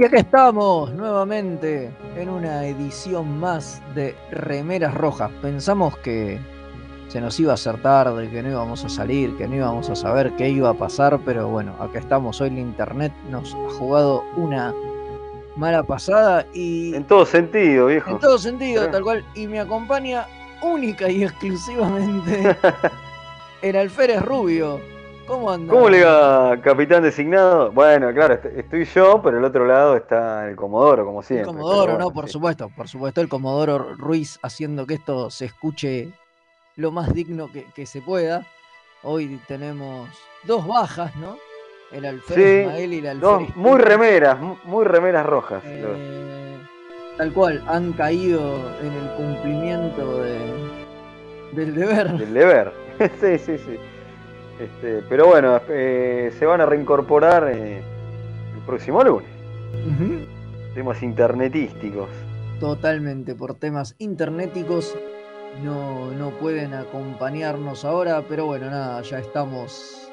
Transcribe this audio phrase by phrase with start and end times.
[0.00, 5.30] Y acá estamos nuevamente en una edición más de Remeras Rojas.
[5.42, 6.40] Pensamos que
[7.08, 9.94] se nos iba a hacer tarde, que no íbamos a salir, que no íbamos a
[9.94, 12.40] saber qué iba a pasar, pero bueno, acá estamos.
[12.40, 14.72] Hoy la internet nos ha jugado una
[15.56, 16.94] mala pasada y.
[16.94, 18.12] En todo sentido, viejo.
[18.12, 19.22] En todo sentido, tal cual.
[19.34, 20.26] Y me acompaña
[20.62, 22.56] única y exclusivamente
[23.60, 24.80] el alférez rubio.
[25.30, 25.72] ¿Cómo anda?
[25.72, 27.70] ¿Cómo le va, capitán designado?
[27.70, 31.48] Bueno, claro, estoy yo, pero el otro lado está el Comodoro, como siempre.
[31.48, 36.08] El Comodoro, no, por supuesto, por supuesto, el Comodoro Ruiz haciendo que esto se escuche
[36.74, 38.44] lo más digno que, se pueda.
[39.04, 40.08] Hoy tenemos
[40.42, 41.36] dos bajas, ¿no?
[41.92, 43.54] El alférez Ismael y el alférez.
[43.54, 45.62] muy remeras, muy remeras rojas.
[45.64, 46.58] Eh,
[47.16, 50.40] tal cual, han caído en el cumplimiento de,
[51.52, 52.18] del deber.
[52.18, 52.72] Del deber,
[53.20, 53.78] sí, sí, sí.
[54.60, 59.28] Este, pero bueno, eh, se van a reincorporar eh, el próximo lunes.
[60.74, 62.10] Temas internetísticos.
[62.60, 64.94] Totalmente, por temas internéticos
[65.64, 70.12] no, no pueden acompañarnos ahora, pero bueno, nada, ya estamos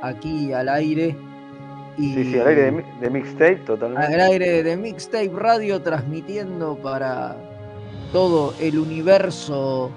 [0.00, 1.16] aquí al aire.
[1.98, 4.14] Y sí, sí, al aire de, de Mixtape, totalmente.
[4.14, 7.36] Al aire de Mixtape Radio, transmitiendo para
[8.12, 9.90] todo el universo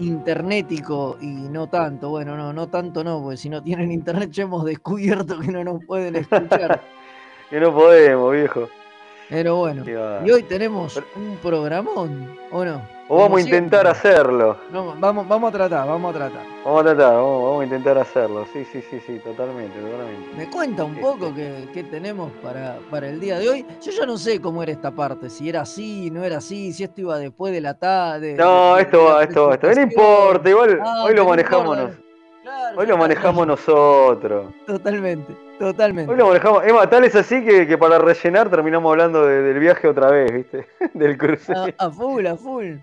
[0.00, 2.10] internetico y no tanto.
[2.10, 5.62] Bueno, no, no tanto no, porque si no tienen internet ya hemos descubierto que no
[5.64, 6.82] nos pueden escuchar.
[7.50, 8.68] que no podemos, viejo.
[9.28, 12.99] Pero bueno, y hoy tenemos un programón, ¿o no?
[13.12, 14.56] O vamos a intentar hacerlo.
[14.70, 16.42] No, vamos, vamos a tratar, vamos a tratar.
[16.64, 18.46] Vamos a tratar, vamos, a intentar hacerlo.
[18.52, 20.36] Sí, sí, sí, sí, totalmente, totalmente.
[20.36, 21.68] ¿Me cuenta un poco este.
[21.74, 23.66] qué, tenemos para, para el día de hoy?
[23.82, 26.84] Yo ya no sé cómo era esta parte, si era así, no era así, si
[26.84, 28.34] esto iba después de la tarde.
[28.34, 31.78] No, esto va, esto va, esto No importa, igual ah, hoy lo manejamos.
[32.76, 34.54] hoy lo manejamos nosotros.
[34.68, 35.34] Totalmente.
[35.58, 36.12] Totalmente.
[36.12, 36.64] Hoy lo manejamos.
[36.64, 40.68] Emma, tal es así que, para rellenar terminamos hablando del viaje otra vez, ¿viste?
[40.94, 41.52] del cruce.
[41.76, 42.76] A, full, a full.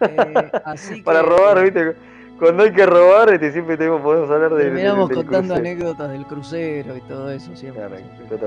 [0.00, 1.94] Eh, para robar, ¿viste?
[2.38, 4.64] Cuando hay que robar, este, siempre tenemos, podemos hablar de.
[4.64, 7.84] Terminamos contando anécdotas del crucero y todo eso siempre.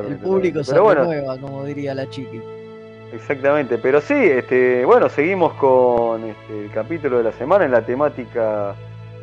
[0.09, 2.41] el público se renueva, como diría la chiqui.
[3.13, 7.86] Exactamente, pero sí, este, bueno, seguimos con este, el capítulo de la semana en la
[7.86, 8.75] temática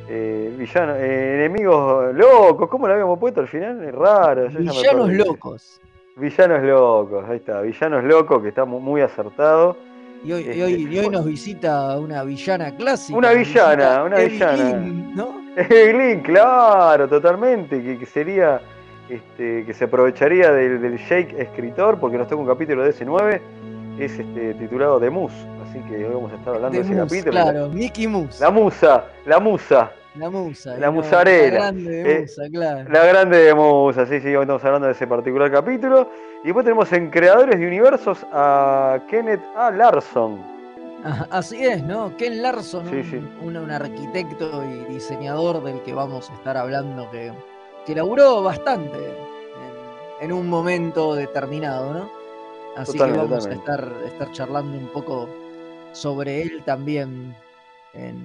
[0.09, 3.83] eh, villano, eh, enemigos locos, ¿cómo lo habíamos puesto al final?
[3.83, 4.49] Es raro.
[4.49, 5.81] Villanos locos.
[6.17, 9.77] Villanos locos, ahí está, villanos locos, que está muy acertado.
[10.25, 13.19] Y hoy, y hoy, nos visita una villana clásica.
[13.19, 14.75] Una villana, una villana.
[15.15, 15.43] ¿no?
[15.57, 18.61] Evelyn, claro, totalmente, que, sería,
[19.09, 23.05] este, que se aprovecharía del, del Jake escritor, porque nos toca un capítulo de ese
[23.05, 23.43] 9,
[23.99, 25.35] es este, titulado The Moose,
[25.69, 27.33] así que hoy vamos a estar hablando de, ese capítulo.
[27.33, 28.41] Claro, Mickey Moose.
[28.41, 29.93] La musa, la musa.
[30.15, 30.77] La musa.
[30.77, 31.49] La musarela.
[31.49, 32.91] La grande de musa, claro.
[32.91, 36.09] La grande de musa, sí, sí, hoy estamos hablando de ese particular capítulo.
[36.43, 39.71] Y después tenemos en Creadores de Universos a Kenneth A.
[39.71, 40.41] Larson.
[41.31, 42.17] Así es, ¿no?
[42.17, 42.85] Ken Larson,
[43.43, 47.33] un, arquitecto y diseñador del que vamos a estar hablando, que,
[47.87, 48.99] que laburó bastante
[50.21, 52.11] en, un momento determinado, ¿no?
[52.77, 55.29] Así que vamos a estar, estar charlando un poco
[55.93, 57.35] sobre él también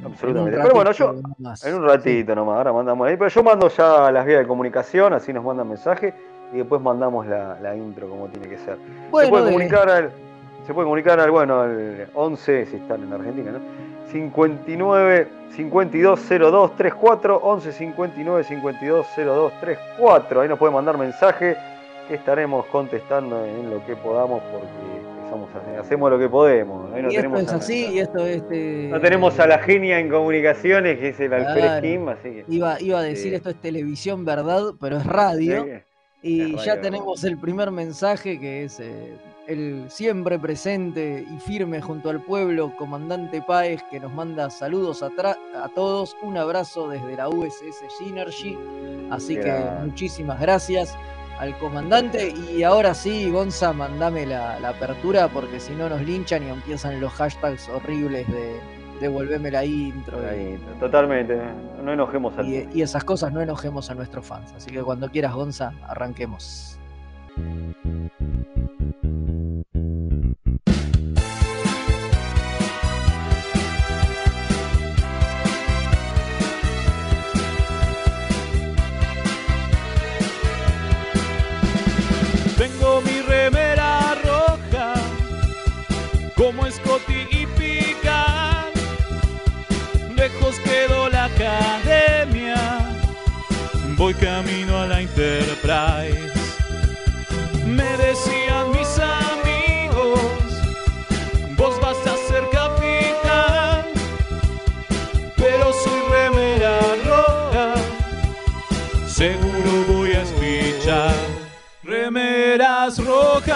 [0.05, 0.59] Absolutamente.
[0.61, 1.15] Pero bueno, yo
[1.65, 3.17] en un ratito nomás, ahora mandamos ahí.
[3.17, 6.13] Pero yo mando ya las vías de comunicación, así nos mandan mensaje
[6.53, 8.77] y después mandamos la, intro como tiene que ser.
[8.77, 10.11] se puede comunicar al.
[10.65, 13.59] Se puede comunicar al, bueno, al 11, si están en Argentina, ¿no?
[14.11, 20.41] 59 52 02 34 11 59 52 02 34.
[20.41, 21.55] Ahí nos puede mandar mensaje
[22.07, 25.07] que estaremos contestando en lo que podamos porque
[25.79, 26.89] hacemos lo que podemos.
[26.89, 28.87] no y esto es así, y esto este...
[28.89, 32.45] No tenemos a la genia en comunicaciones, que es el Alfred Kim, así que...
[32.47, 34.73] Iba, iba a decir, esto es televisión, ¿verdad?
[34.79, 35.65] Pero es radio.
[36.21, 39.17] Y ya tenemos el primer mensaje, que es eh,
[39.47, 45.07] el siempre presente y firme junto al pueblo, comandante Páez, que nos manda saludos a,
[45.07, 48.57] a todos, un abrazo desde la USS Synergy.
[49.09, 49.53] Así que
[49.83, 50.95] muchísimas gracias
[51.39, 52.33] al comandante.
[52.53, 57.13] Y ahora sí, Gonza, mandame la, apertura porque si no nos linchan y empiezan los
[57.13, 58.59] hashtags horribles de
[58.99, 60.17] devolveme la intro.
[60.79, 61.39] totalmente,
[61.83, 64.53] no enojemos al y, y esas cosas no enojemos a nuestros fans.
[64.55, 66.79] Así que cuando quieras, Gonza, arranquemos.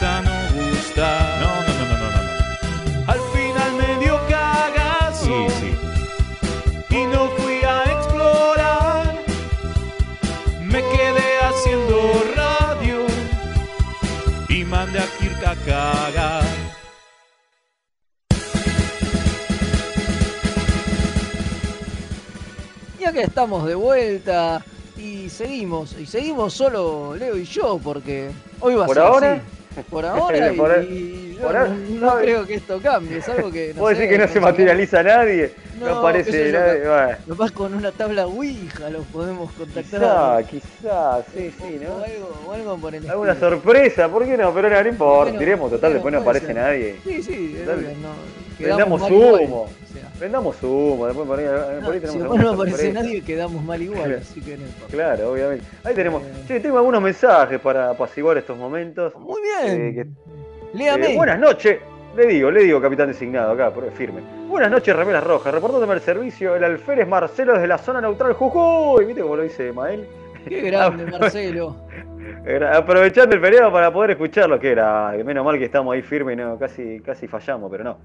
[0.00, 1.40] no gustar.
[1.40, 2.22] No, no, no, no, no,
[3.06, 3.12] no.
[3.12, 5.24] Al final me dio cagazo.
[5.24, 6.96] Sí, sí.
[6.96, 9.14] Y no fui a explorar.
[10.62, 13.06] Me quedé haciendo radio
[14.48, 16.44] y mandé a Kirk a cagar.
[23.00, 24.64] Ya que estamos de vuelta
[24.96, 28.30] y seguimos, y seguimos solo Leo y yo, porque
[28.60, 29.32] hoy va a ¿Por ser ahora?
[29.34, 29.42] así.
[29.84, 33.28] Por ahora, y, Por- y yo por ahora, no, no, creo que esto cambie, es
[33.28, 33.72] algo que...
[33.74, 35.54] ¿Vos sé, decís que no se materializa nadie?
[35.78, 36.80] No, No, aparece nadie.
[36.88, 40.44] Bueno, Capaz con una tabla Ouija los podemos contactar.
[40.44, 42.04] quizá, quizá, sí, sí, O ¿no?
[42.04, 43.50] algo, o algo por el Alguna estilo.
[43.50, 44.52] sorpresa, ¿por qué no?
[44.52, 46.56] Pero no, no importa, Bueno, tiremos, total, bueno, después no aparece ser.
[46.56, 47.00] nadie.
[47.04, 47.78] Sí, sí, Total.
[47.78, 48.14] obvio, no,
[48.58, 49.62] Vendamos humo.
[49.62, 52.50] o sea, Vendamos humo, después por ahí, por ahí no, si tenemos después alguna no
[52.50, 54.64] aparece nadie, quedamos mal igual, así que no.
[54.90, 55.64] Claro, obviamente.
[55.84, 56.22] Ahí tenemos.
[56.22, 56.44] Eh.
[56.46, 59.14] Che, tengo algunos mensajes para apaciguar estos momentos.
[59.16, 59.80] Muy bien.
[59.80, 61.12] Eh, que- Léame.
[61.12, 61.78] Eh, buenas noches.
[62.16, 64.22] Le digo, le digo, capitán designado acá, firme.
[64.48, 65.54] Buenas noches, remeras rojas.
[65.54, 69.04] Reportándome al servicio, el alférez Marcelo desde la zona neutral Jujuy.
[69.04, 70.06] ¿Viste cómo lo dice Mael?
[70.48, 71.76] Qué grande, Marcelo.
[72.72, 76.36] Aprovechando el feriado para poder escucharlo, que era, menos mal que estamos ahí firmes y
[76.40, 77.98] no, casi, casi fallamos, pero no.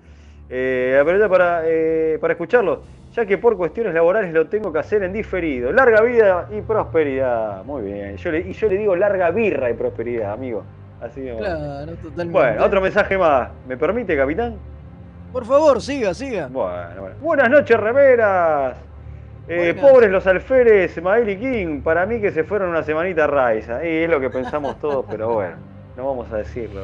[0.49, 2.81] Eh, para, eh, para escucharlo,
[3.13, 5.71] ya que por cuestiones laborales lo tengo que hacer en diferido.
[5.71, 7.63] Larga vida y prosperidad.
[7.63, 8.17] Muy bien.
[8.17, 10.63] Yo le, y yo le digo larga birra y prosperidad, amigo.
[11.01, 11.35] Así que.
[11.35, 12.31] Claro, totalmente.
[12.31, 13.49] Bueno, otro mensaje más.
[13.67, 14.55] ¿Me permite, capitán?
[15.31, 16.47] Por favor, siga, siga.
[16.47, 17.15] Bueno, bueno.
[17.21, 18.77] Buenas noches, remeras.
[19.47, 21.81] Eh, pobres los alferes, Mael y King.
[21.81, 23.85] Para mí que se fueron una semanita a Raiza.
[23.85, 25.55] Y es lo que pensamos todos, pero bueno,
[25.97, 26.81] no vamos a decirlo.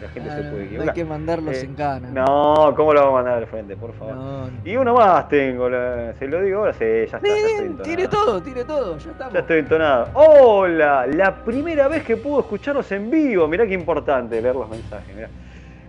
[0.00, 2.08] La gente se Claro, puede no hay que mandarlos Eh, en cana.
[2.10, 4.14] No, ¿cómo lo vamos a mandar al frente, por favor?
[4.14, 4.50] No, no.
[4.64, 7.20] Y uno más tengo, la- se lo digo ahora, sí, ya está.
[7.20, 9.32] Sí, ya estoy tire todo, tire todo, ya estamos.
[9.34, 10.08] Ya estoy entonado.
[10.14, 13.46] Hola, la primera vez que puedo escucharlos en vivo.
[13.48, 15.14] Mirá qué importante leer los mensajes.
[15.14, 15.28] Mirá.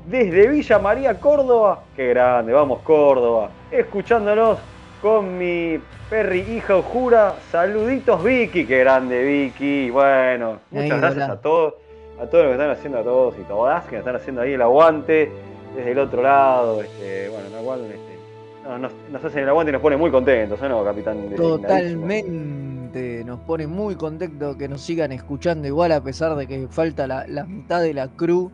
[0.05, 1.81] Desde Villa María, Córdoba.
[1.95, 3.49] Qué grande, vamos Córdoba.
[3.69, 4.57] Escuchándonos
[5.01, 7.33] con mi perri hija Ojura.
[7.51, 9.89] Saluditos Vicky, qué grande Vicky.
[9.89, 11.33] Bueno, muchas Ahí, gracias hola.
[11.33, 11.73] a todos,
[12.19, 14.61] a todos los que están haciendo, a todos y todas que están haciendo ahí el
[14.61, 15.31] aguante
[15.75, 16.81] desde el otro lado.
[16.81, 18.17] Este, bueno, no, igual, este,
[18.63, 21.29] no, nos, nos hacen el aguante y nos pone muy contentos, ¿o no, capitán?
[21.35, 23.23] Totalmente.
[23.25, 27.27] Nos pone muy contentos que nos sigan escuchando igual a pesar de que falta la,
[27.27, 28.49] la mitad de la crew.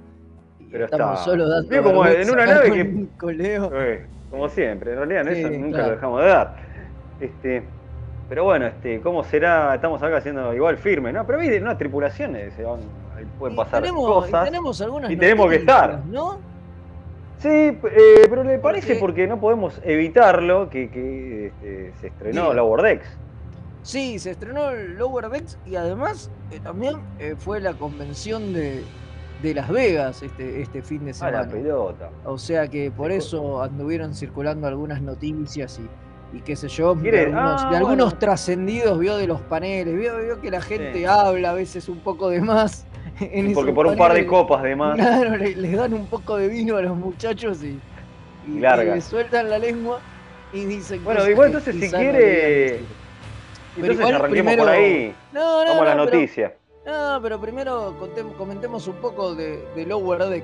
[0.71, 1.25] Pero estamos está.
[1.25, 3.07] solo dando como en una nave que-.
[3.39, 5.89] Eh, como siempre, en realidad en Sí, eso nunca claro.
[5.89, 6.55] lo dejamos de dar.
[7.21, 7.63] Este,
[8.27, 9.75] pero bueno, este, ¿cómo será?
[9.75, 11.25] Estamos acá haciendo igual firme, ¿no?
[11.27, 12.79] Pero hay unas tripulaciones, se van,
[13.39, 14.41] pueden pasar tenemos, cosas.
[14.41, 16.03] y tenemos algunas y tenemos que estar.
[16.05, 16.37] ¿no?
[17.39, 17.77] Sí, eh,
[18.29, 22.53] pero le parece Porque- porque no podemos evitarlo que, que, este, se estrenó Diga.
[22.55, 23.17] Lower Decks.
[23.81, 28.81] Sí, se estrenó Lower Decks y además eh, también eh, fue la convención de,
[29.41, 31.47] de Las Vegas este, este fin de Ah, la semana.
[31.51, 32.09] pelota.
[32.23, 35.81] O sea que por Sí, eso anduvieron circulando algunas noticias
[36.33, 38.19] y, y qué sé yo, de algunos, Ah, de algunos bueno.
[38.19, 41.05] trascendidos, vio de los paneles, vio, vio que la gente Sí.
[41.05, 42.85] habla a veces un poco de más.
[43.19, 44.95] en Porque por un par de copas de más.
[44.95, 47.79] Claro, le- les dan un poco de vino a los muchachos y,
[48.47, 48.65] y,
[48.97, 49.99] Y sueltan la lengua
[50.51, 52.79] y dicen Bueno, igual entonces si no quiere-.
[53.75, 55.15] Entonces igual arranquemos primero- por ahí.
[55.31, 56.53] No, no, Vamos a la pero- noticia.
[56.85, 57.95] no, pero primero
[58.37, 60.43] comentemos un poco de, de Lower Deck.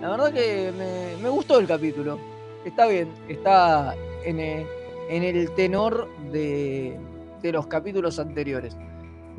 [0.00, 2.18] La verdad que me, me gustó el capítulo.
[2.64, 4.66] Está bien, está en, eh,
[5.10, 6.96] en el tenor de,
[7.42, 8.76] de los capítulos anteriores.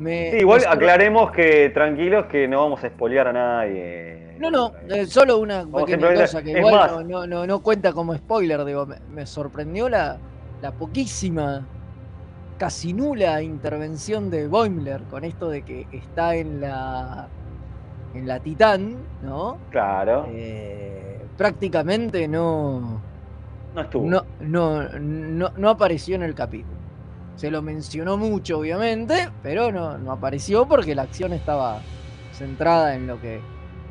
[0.02, 4.36] Me, Sí, igual me aclaremos que tranquilos que no vamos a espolear a nadie.
[4.38, 6.90] No, no, eh, solo una pequeña cosa que igual más.
[6.90, 10.18] no, no, no, no cuenta como spoiler, digo, me, me sorprendió la,
[10.60, 11.68] la poquísima,
[12.58, 17.28] casi nula intervención de Boimler con esto de que está en la
[18.14, 19.58] en la Titán, ¿no?
[19.70, 23.00] Claro, Eh, prácticamente no
[23.74, 24.06] no estuvo.
[24.08, 26.81] no, no, no, no apareció en el capítulo.
[27.36, 31.80] Se lo mencionó mucho, obviamente, pero no, no apareció porque la acción estaba
[32.32, 33.40] centrada en lo que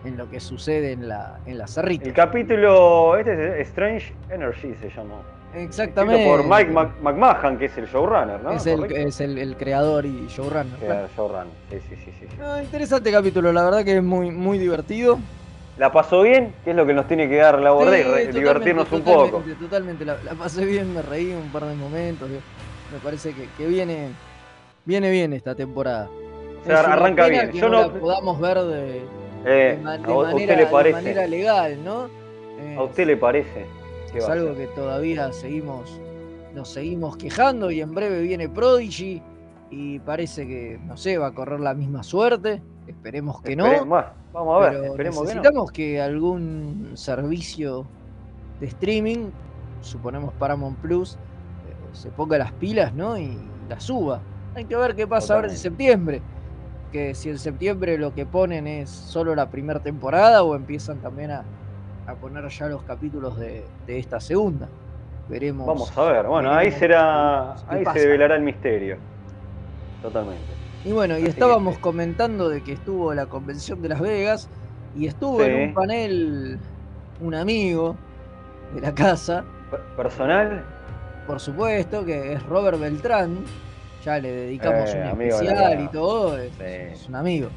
[0.03, 2.05] en lo que sucede en la, en la cerrita.
[2.05, 5.21] El capítulo, este es Strange Energy se llamó.
[5.53, 6.25] Exactamente.
[6.25, 6.71] por Mike
[7.01, 8.51] McMahon, que es el showrunner, ¿no?
[8.51, 11.09] Es el, es el, creador y showrunner.
[11.15, 12.11] showrunner, sí, sí, sí.
[12.19, 12.27] sí.
[12.63, 15.19] interesante capítulo, la verdad que es muy, muy divertido.
[15.77, 16.53] ¿La pasó bien?
[16.63, 18.31] ¿Qué es lo que nos tiene que dar la borde?
[18.31, 19.43] divertirnos un poco.
[19.59, 22.29] Totalmente, la, pasé bien, me reí un par de momentos.
[22.91, 24.09] Me parece que, que viene,
[24.85, 26.09] viene bien esta temporada.
[26.61, 27.51] O sea, arranca bien.
[27.51, 29.01] Yo no, podamos ver de,
[29.45, 32.09] eh, manera, legal, ¿no?
[32.77, 33.65] ¿A usted le parece?
[34.13, 35.99] Es algo que todavía seguimos,
[36.53, 39.21] nos seguimos quejando y en breve viene Prodigy
[39.69, 42.61] y parece que, no sé, va a correr la misma suerte.
[42.87, 43.85] Esperemos que no.
[44.33, 47.85] Vamos a ver, esperemos necesitamos que, algún servicio
[48.59, 49.29] de streaming,
[49.81, 51.17] suponemos Paramount Plus, eh,
[51.93, 53.17] se ponga las pilas, ¿no?
[53.17, 53.37] Y
[53.69, 54.21] la suba.
[54.55, 56.21] Hay que ver qué pasa ahora en septiembre.
[56.91, 61.31] Que si en septiembre lo que ponen es solo la primera temporada o empiezan también
[61.31, 61.43] a,
[62.07, 64.67] a poner ya los capítulos de, esta segunda.
[65.29, 65.65] Veremos.
[65.65, 67.55] Vamos a ver, bueno, ahí será.
[67.67, 68.97] Ahí se develará el misterio.
[70.01, 70.43] Totalmente.
[70.83, 74.49] Y bueno, y estábamos comentando de que estuvo la convención de Las Vegas
[74.95, 76.59] y estuvo en un panel
[77.21, 77.95] un amigo
[78.73, 79.45] de la casa.
[79.95, 80.65] ¿Personal?
[81.31, 83.45] Por supuesto, que es Robert Beltrán.
[84.03, 86.37] Ya le dedicamos eh, un especial y todo.
[86.37, 87.47] Es, un amigo.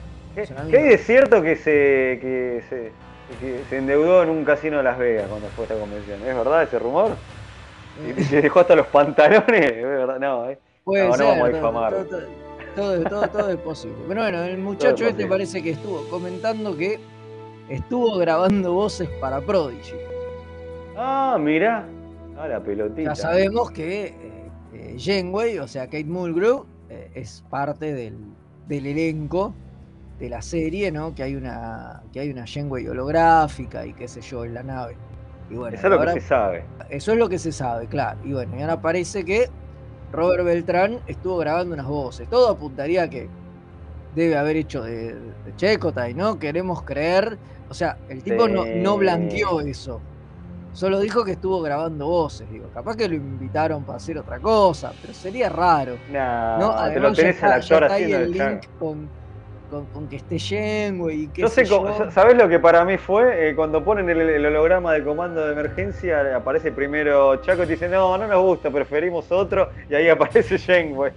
[0.70, 2.92] ¿Qué, es, cierto que se, que se
[3.40, 6.20] que se endeudó en un casino de Las Vegas cuando fue esta convención.
[6.20, 7.16] ¿Es verdad ese rumor?
[8.16, 9.48] ¿Y se dejó hasta los pantalones?
[9.72, 10.20] ¿Es verdad?
[10.20, 10.58] No, ¿eh?
[10.86, 11.94] no, no vamos a difamar.
[12.76, 13.96] Todo, todo, es posible.
[14.06, 17.00] Pero bueno, el muchacho este parece que estuvo comentando que
[17.68, 19.96] estuvo grabando voces para Prodigy.
[20.96, 21.88] Ah, mira.
[22.36, 23.10] Ah, la pelotita.
[23.10, 24.14] Ya sabemos que
[24.72, 28.18] eh, eh o sea, Kate Mulgrew, eh, es parte del,
[28.68, 29.54] del elenco
[30.18, 31.14] de la serie, ¿no?
[31.14, 34.96] Que hay una que hay una Janeway holográfica y qué sé yo en la nave.
[35.50, 36.64] Y bueno, eso es lo que se sabe.
[36.88, 38.18] Eso es lo que se sabe, claro.
[38.24, 39.48] Y bueno, y ahora parece que
[40.12, 42.28] Robert Beltrán estuvo grabando unas voces.
[42.28, 43.28] Todo apuntaría a que
[44.14, 46.38] debe haber hecho de, de Checotay, ¿no?
[46.38, 47.36] Queremos creer.
[47.68, 50.00] O sea, el tipo no, no blanqueó eso.
[50.74, 52.50] Solo dijo que estuvo grabando voces.
[52.50, 55.96] Digo, capaz que lo invitaron para hacer otra cosa, pero sería raro.
[56.10, 56.74] ¿no?
[56.92, 59.08] te lo tenés al actor haciendo el link con
[59.92, 63.48] con, que esté Shenmue y que yo sé, ¿sabes lo que para mí fue?
[63.48, 68.16] Eh, cuando ponen el, holograma de comando de emergencia, aparece primero Chaco y dice, no,
[68.18, 71.12] no nos gusta, preferimos otro, y ahí aparece Shenmue.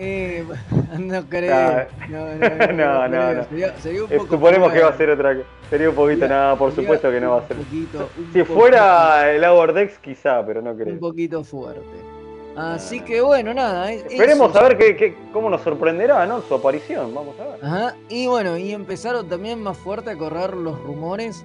[0.00, 0.44] Eh,
[0.98, 1.86] no creo.
[2.08, 2.34] No,
[2.72, 3.34] no, no.
[3.34, 3.42] no,
[4.28, 5.36] Suponemos que va a ser otra
[5.68, 7.56] Sería un poquito, nada, por supuesto que no va a ser.
[8.32, 10.94] si fuera el Dex, quizá, pero no creo.
[10.94, 11.82] Un poquito fuerte.
[12.56, 13.92] Así que bueno, nada.
[13.92, 16.40] Esperemos a ver qué, cómo nos sorprenderá ¿no?
[16.42, 17.14] su aparición.
[17.14, 17.64] Vamos a ver.
[17.64, 17.96] Ajá.
[18.08, 21.44] Y bueno, y empezaron también más fuerte a correr los rumores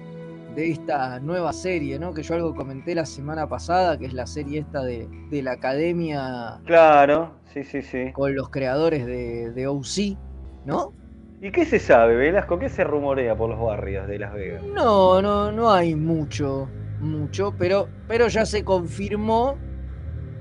[0.54, 2.14] de esta nueva serie, ¿no?
[2.14, 6.60] Que yo algo comenté la semana pasada, que es la serie esta de, la academia.
[6.64, 8.12] Claro, sí, sí, sí.
[8.12, 10.18] Con los creadores de, de OC,
[10.66, 10.92] ¿no?
[11.40, 12.58] ¿Y qué se sabe, Velasco?
[12.58, 14.62] ¿Qué se rumorea por los barrios de Las Vegas?
[14.64, 16.68] No, no, no hay mucho,
[17.00, 19.56] mucho, pero, pero ya se confirmó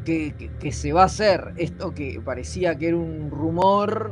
[0.05, 0.33] que,
[0.71, 4.11] se va a hacer esto que parecía que era un rumor.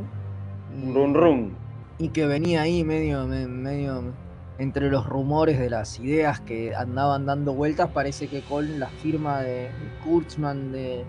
[0.75, 1.53] Un rum rum.
[1.97, 4.13] Y que venía ahí medio, medio
[4.57, 9.41] entre los rumores de las ideas que andaban dando vueltas, parece que con la firma
[9.41, 9.69] de
[10.03, 11.05] Kurtzman de,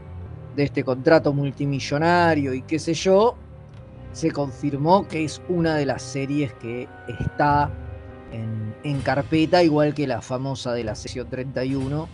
[0.56, 3.36] este contrato multimillonario y qué sé yo,
[4.12, 6.88] se confirmó que es una de las series que
[7.20, 7.70] está
[8.32, 12.08] en, en carpeta, igual que la famosa de la sesión 31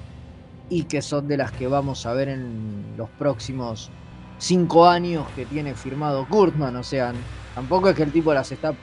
[0.71, 3.90] y que son de las que vamos a ver en los próximos
[4.38, 6.76] cinco años que tiene firmado Kurtman.
[6.76, 7.12] O sea,
[7.54, 8.75] tampoco es que el tipo las está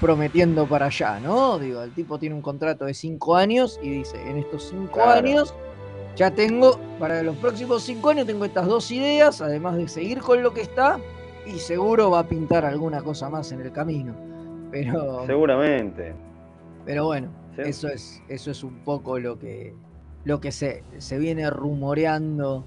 [0.00, 1.58] prometiendo para allá, ¿no?
[1.58, 5.54] Digo, el tipo tiene un contrato de cinco años y dice, en estos cinco años
[6.16, 10.42] ya tengo, para los próximos cinco años tengo estas dos ideas, además de seguir con
[10.42, 10.98] lo que está,
[11.46, 14.14] y seguro va a pintar alguna cosa más en el camino.
[14.70, 15.26] Pero.
[15.26, 16.14] Seguramente.
[16.84, 19.74] Pero bueno, eso es, eso es un poco lo que,
[20.24, 22.64] lo que se, se viene rumoreando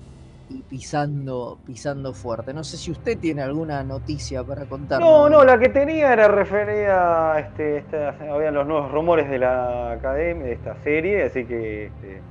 [0.50, 2.54] y pisando, pisando fuerte.
[2.54, 5.00] No sé si usted tiene alguna noticia para contar.
[5.00, 7.84] No, no, la que tenía era referida a este,
[8.30, 12.22] habían los nuevos rumores de la academia, de esta serie, así que este,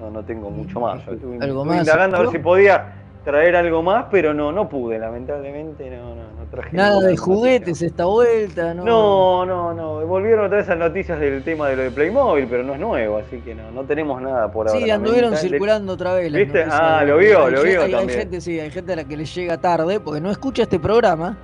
[0.00, 1.02] no, no tengo mucho más.
[1.40, 1.78] ¿Algo más?
[1.78, 2.94] indagando a ver si podía
[3.26, 7.00] traer algo más, pero no, no pude, lamentablemente no, no, no traje nada.
[7.00, 8.84] de juguetes esta vuelta, ¿no?
[8.84, 10.06] No, no, no.
[10.06, 13.18] Volvieron otra vez esas noticias del tema de lo de Playmobil, pero no es nuevo,
[13.18, 14.80] así que no, no tenemos nada por ahora.
[14.80, 16.32] Sí, anduvieron circulando otra vez.
[16.32, 16.66] ¿Viste?
[16.70, 18.08] Ah, lo vio, lo vio también.
[18.08, 20.78] Hay gente, sí, hay gente a la que le llega tarde, porque no escucha este
[20.78, 21.36] programa.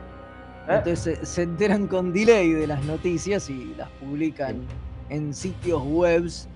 [0.68, 0.74] ¿Eh?
[0.76, 4.60] Entonces se, enteran con delay de las noticias y las publican
[5.08, 6.48] en sitios webs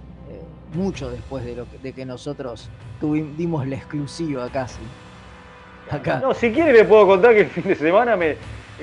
[0.75, 2.69] mucho después de, lo que, de que nosotros
[3.01, 4.81] tuvimos la exclusiva casi.
[5.91, 6.19] Acá.
[6.21, 8.37] No, si quiere le puedo contar que el fin de semana me,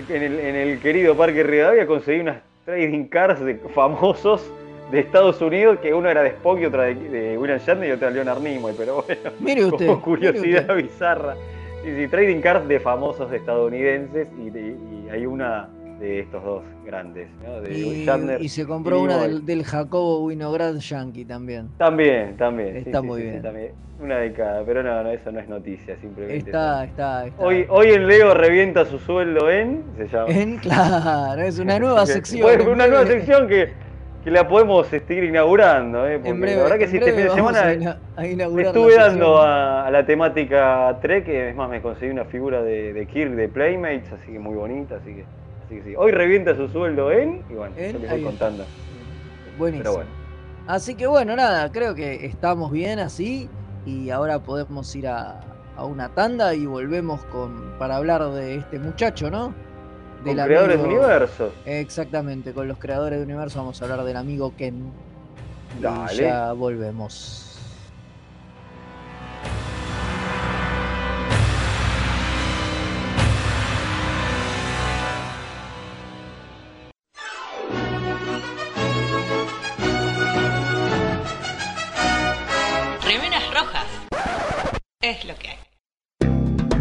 [0.10, 4.50] en, el, querido Parque Rivadavia conseguí unas trading cards de famosos
[4.92, 8.08] de Estados Unidos, que uno era de Spock y otra de, William Shatner y otra
[8.10, 11.36] de Leonard Nimoy, pero bueno, mire usted, como curiosidad bizarra.
[11.84, 15.70] Sí, sí, trading cards de famosos estadounidenses y, hay una
[16.08, 17.62] de estos dos grandes, ¿no?
[17.62, 21.70] de y, y se compró una del, Jacobo Winograd Yankee también.
[21.78, 22.76] También, también.
[22.78, 23.42] Está muy bien.
[24.02, 26.50] Una de cada, pero no, no, eso no es noticia, simplemente.
[26.50, 27.42] Está, está, está.
[27.42, 29.84] Hoy, hoy en Leo revienta su sueldo en.
[29.96, 30.28] Se llama.
[30.28, 32.68] En, claro, es una nueva sección.
[32.68, 33.70] una nueva sección que,
[34.26, 36.20] que la podemos seguir inaugurando, ¿eh?
[36.20, 41.24] Porque la verdad que si este fin de semana estuve dando a, la temática Trek,
[41.24, 44.56] que es más me conseguí una figura de, de Kirk de Playmates, así que muy
[44.56, 45.26] bonita, así que,
[45.74, 45.96] así que sí.
[45.98, 48.66] Hoy revienta su sueldo en, y bueno, en, yo estoy contando.
[49.58, 49.84] Buenísimo.
[49.84, 50.10] Pero bueno.
[50.68, 53.50] Así que bueno, nada, creo que estamos bien así
[53.86, 55.42] y ahora podemos ir a,
[55.78, 59.54] una tanda y volvemos con para hablar de este muchacho, ¿no?
[60.24, 61.52] Con creadores de universo.
[61.66, 64.92] Exactamente, con los creadores de universo vamos a hablar del amigo Ken.
[65.82, 66.14] Dale.
[66.14, 67.53] Y ya volvemos.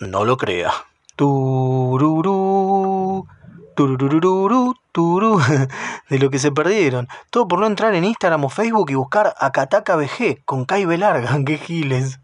[0.00, 0.72] no lo crea.
[1.16, 2.06] Tururú,
[3.74, 5.40] tururú, turú,
[6.10, 7.08] de lo que se perdieron.
[7.30, 10.84] Todo por no entrar en Instagram o Facebook y buscar a Kataka BG con Kai
[10.96, 12.20] larga, que giles.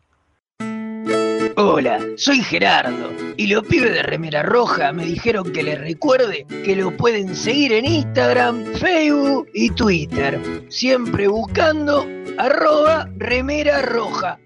[1.56, 6.74] Hola, soy Gerardo y los pibes de Remera Roja me dijeron que les recuerde que
[6.74, 12.04] lo pueden seguir en Instagram, Facebook y Twitter, siempre buscando
[12.38, 14.40] arroba Remera Roja,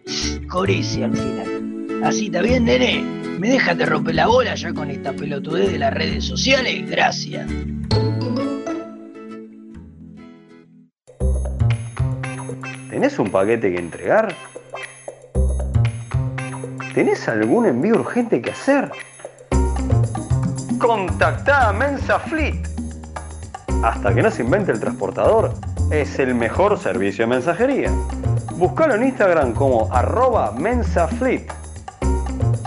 [0.51, 1.78] con al final.
[2.03, 3.03] Así está bien, nene.
[3.39, 6.89] ¿Me dejan de romper la bola ya con esta pelotudez de las redes sociales?
[6.89, 7.49] Gracias.
[12.91, 14.35] ¿Tenés un paquete que entregar?
[16.95, 18.91] ¿Tenés algún envío urgente que hacer?
[20.79, 22.67] Contactá a Mensa Fleet.
[23.83, 25.55] Hasta que no se invente el transportador,
[25.91, 27.93] es el mejor servicio de mensajería.
[28.57, 31.58] Búscalo en Instagram como arroba mensafleet.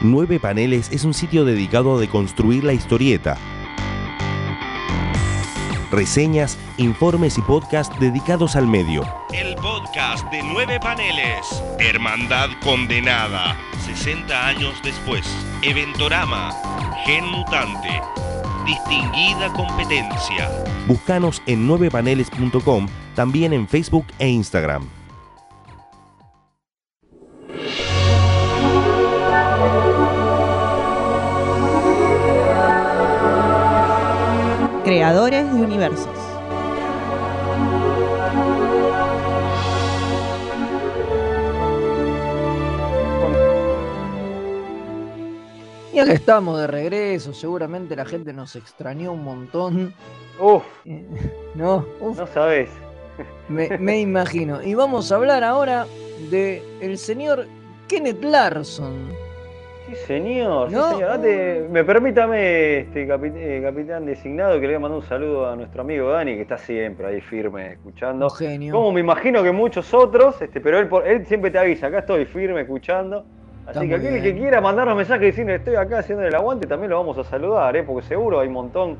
[0.00, 3.36] Nueve Paneles es un sitio dedicado a deconstruir la historieta.
[5.90, 9.02] Reseñas, informes y podcast dedicados al medio.
[9.32, 11.64] El podcast de Nueve Paneles.
[11.80, 13.56] Hermandad Condenada.
[13.86, 15.26] 60 años después.
[15.62, 16.52] Eventorama.
[17.04, 18.00] Gen Mutante.
[18.64, 20.48] Distinguida competencia.
[20.86, 24.97] Búscanos en 9paneles.com, también en Facebook e Instagram.
[34.88, 36.08] Creadores de universos.
[45.92, 49.92] Y acá estamos de regreso, seguramente la gente nos extrañó un montón.
[50.40, 50.62] Uf.
[50.86, 51.04] Eh,
[51.54, 52.70] no, no sabes.
[53.50, 54.62] Me, imagino.
[54.62, 55.86] Y vamos a hablar ahora
[56.30, 57.46] de el señor
[57.88, 59.27] Kenneth Larson.
[59.88, 60.68] Sí, señor.
[60.68, 61.20] Sí, señor.
[61.70, 65.80] me permítame, este eh, capitán designado, que le voy a mandar un saludo a nuestro
[65.80, 68.28] amigo Dani, que está siempre ahí firme escuchando.
[68.28, 68.74] genio.
[68.74, 72.26] Como me imagino que muchos otros, este, pero él, él siempre te avisa, acá estoy
[72.26, 73.24] firme escuchando.
[73.66, 76.98] Así que aquel que quiera mandarnos mensajes diciendo estoy acá haciendo el aguante, también lo
[76.98, 77.82] vamos a saludar, ¿eh?
[77.82, 78.96] porque seguro hay un montón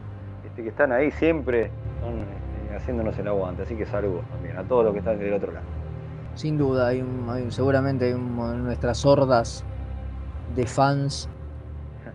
[0.46, 3.62] este, que están ahí siempre este, haciéndonos el aguante.
[3.62, 5.66] Así que saludos también a todos los que están del otro lado.
[6.34, 7.02] Sin duda, hay,
[7.48, 9.64] seguramente hay nuestras hordas
[10.54, 11.28] de fans.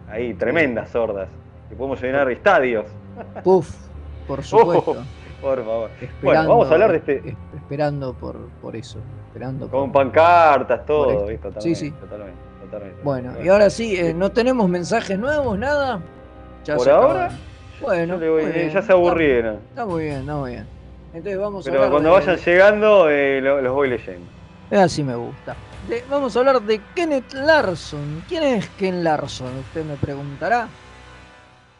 [0.08, 1.30] Ahí, tremendas sordas,
[1.70, 2.86] que podemos llenar estadios.
[3.44, 3.74] Puf,
[4.28, 4.96] por supuesto.
[5.42, 5.90] por favor.
[6.22, 7.38] bueno, vamos a hablar de este.
[7.56, 9.00] Esperando por, por eso.
[9.28, 11.28] Esperando Con pancartas, todo,
[11.60, 11.92] sí, sí.
[11.92, 12.38] Totalmente,
[13.04, 16.00] Bueno, y ahora sí, eh, ¿no tenemos mensajes nuevos, nada?
[16.76, 17.32] ¿Por ahora?
[17.82, 18.20] Bueno,
[18.72, 19.56] ya se aburrieron.
[19.70, 20.66] Está, muy bien, está muy bien.
[21.14, 24.26] Entonces vamos Pero cuando vayan llegando, eh, los, voy leyendo.
[24.74, 25.56] Así me gusta.
[26.10, 28.24] vamos a hablar de Kenneth Larson.
[28.28, 29.58] ¿Quién es Ken Larson?
[29.60, 30.68] Usted me preguntará.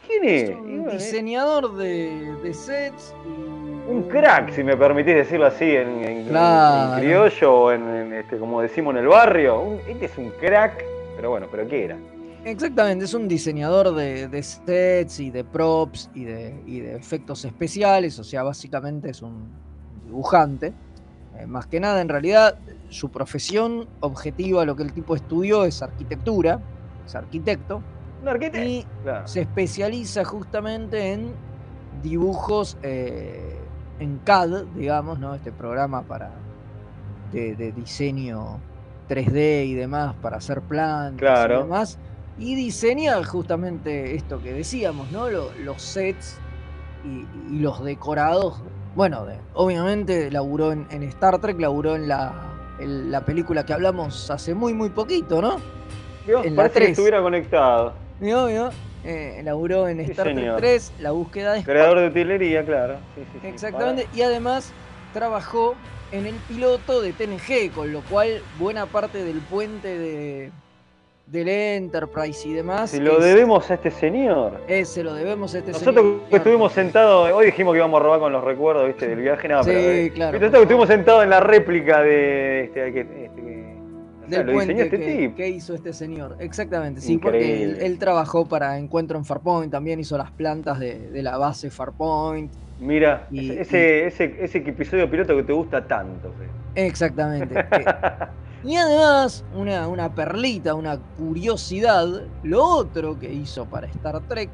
[0.06, 0.50] ¿Quién es?
[0.50, 7.54] un diseñador de, de sets y un crack, si me permitís decirlo así, en, criollo
[7.54, 9.78] o en, este, como decimos en el barrio.
[9.86, 10.84] este es un crack,
[11.16, 11.96] pero bueno, ¿pero qué era?
[12.44, 18.42] Exactamente, es un diseñador de, sets y de props y de, efectos especiales, o sea,
[18.42, 19.48] básicamente es un
[20.06, 20.72] dibujante.
[21.38, 25.82] Eh, más que nada, en realidad, su profesión objetiva, lo que el tipo estudió es
[25.82, 26.60] arquitectura,
[27.04, 27.82] es arquitecto.
[28.22, 28.68] Un arquitecto.
[28.68, 28.86] Y
[29.24, 31.34] se especializa justamente en
[32.02, 33.58] dibujos eh,
[33.98, 35.34] en CAD, digamos, ¿no?
[35.34, 36.30] Este programa para
[37.32, 38.60] de, diseño
[39.08, 41.98] 3D y demás para hacer plantas y demás.
[42.38, 45.28] Y diseña justamente esto que decíamos, ¿no?
[45.28, 46.38] los sets
[47.04, 48.62] y, los decorados.
[48.94, 52.32] Bueno, obviamente laburó en, Star Trek, laburó en la,
[52.78, 55.60] la película que hablamos hace muy, muy poquito, ¿no?
[56.26, 57.92] en parece que estuviera conectado.
[58.20, 58.70] ¿Vio,
[59.04, 62.96] eh, laburó en Star Trek 3, la búsqueda de Creador de utilería, claro.
[63.42, 64.72] Exactamente, y además
[65.12, 65.74] trabajó
[66.12, 70.52] en el piloto de TNG, con lo cual buena parte del puente de
[71.26, 72.90] del Enterprise y demás.
[72.90, 74.60] Se lo debemos a este señor.
[74.68, 75.94] Eh, se lo debemos a este señor.
[75.94, 79.08] Nosotros que estuvimos sentados, hoy dijimos que íbamos a robar con los recuerdos, ¿viste?
[79.08, 79.80] Del viaje, nada, sí, pero.
[79.80, 80.32] Eh, claro.
[80.38, 83.64] Nosotros que estuvimos sentados en la réplica de este, este
[84.28, 86.36] del puente este que, hizo este señor.
[86.40, 91.36] Exactamente, sí, porque él, trabajó para Encuentro en Farpoint, también hizo las plantas de, la
[91.36, 92.50] base Farpoint.
[92.80, 96.32] Mira, ese, ese, ese, episodio piloto que te gusta tanto.
[96.74, 97.54] Exactamente.
[98.64, 102.06] y además, una, una perlita, una curiosidad,
[102.42, 104.50] lo otro que hizo para Star Trek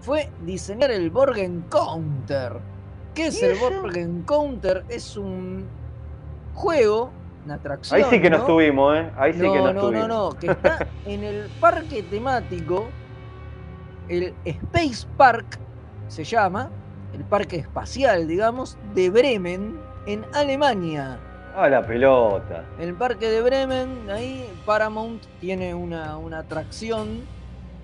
[0.00, 2.58] fue diseñar el Borg Encounter.
[3.14, 4.84] ¿Qué es el Borg Encounter?
[4.88, 5.66] Es un
[6.54, 7.10] juego
[7.52, 8.00] atracción.
[8.00, 9.10] Ahí sí que no, estuvimos, ¿eh?
[9.16, 12.88] Ahí sí que no, no No, no, que está en el parque temático,
[14.08, 15.58] el Space Park
[16.08, 16.70] se llama,
[17.12, 21.18] el parque espacial, digamos, de Bremen, en Alemania.
[21.60, 22.62] Ah, la pelota.
[22.78, 27.22] El parque de Bremen, ahí Paramount tiene una, una atracción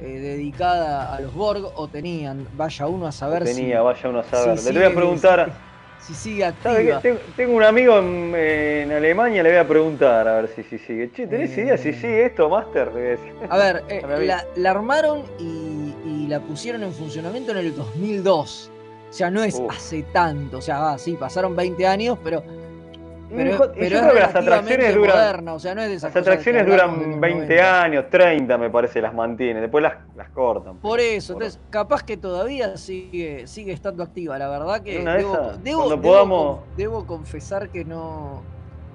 [0.00, 4.22] eh, dedicada a los Borg, o tenían, vaya uno a saber tenía, vaya uno a
[4.22, 4.62] saber.
[4.62, 5.52] Le voy a preguntar
[5.98, 7.00] si sigue activa.
[7.34, 11.10] Tengo, un amigo en, Alemania, le voy a preguntar a ver si, si sigue.
[11.10, 12.92] Che, ¿tenés idea si sigue esto, Master?
[13.48, 18.70] A ver, eh, la, armaron y, la pusieron en funcionamiento en el 2002.
[19.10, 20.58] O sea, no es hace tanto.
[20.58, 22.44] O sea, ah, sí, pasaron 20 años, pero
[23.36, 25.48] pero, pero yo creo que las atracciones duran.
[25.48, 29.60] o sea, no es las atracciones duran 20 años, 30 me parece, las mantiene.
[29.60, 30.76] Después las, las cortan.
[30.78, 34.38] Por eso, entonces, capaz que todavía sigue, sigue estando activa.
[34.38, 35.04] La verdad que
[35.62, 36.60] debo, podamos...
[36.76, 38.42] debo, confesar que no,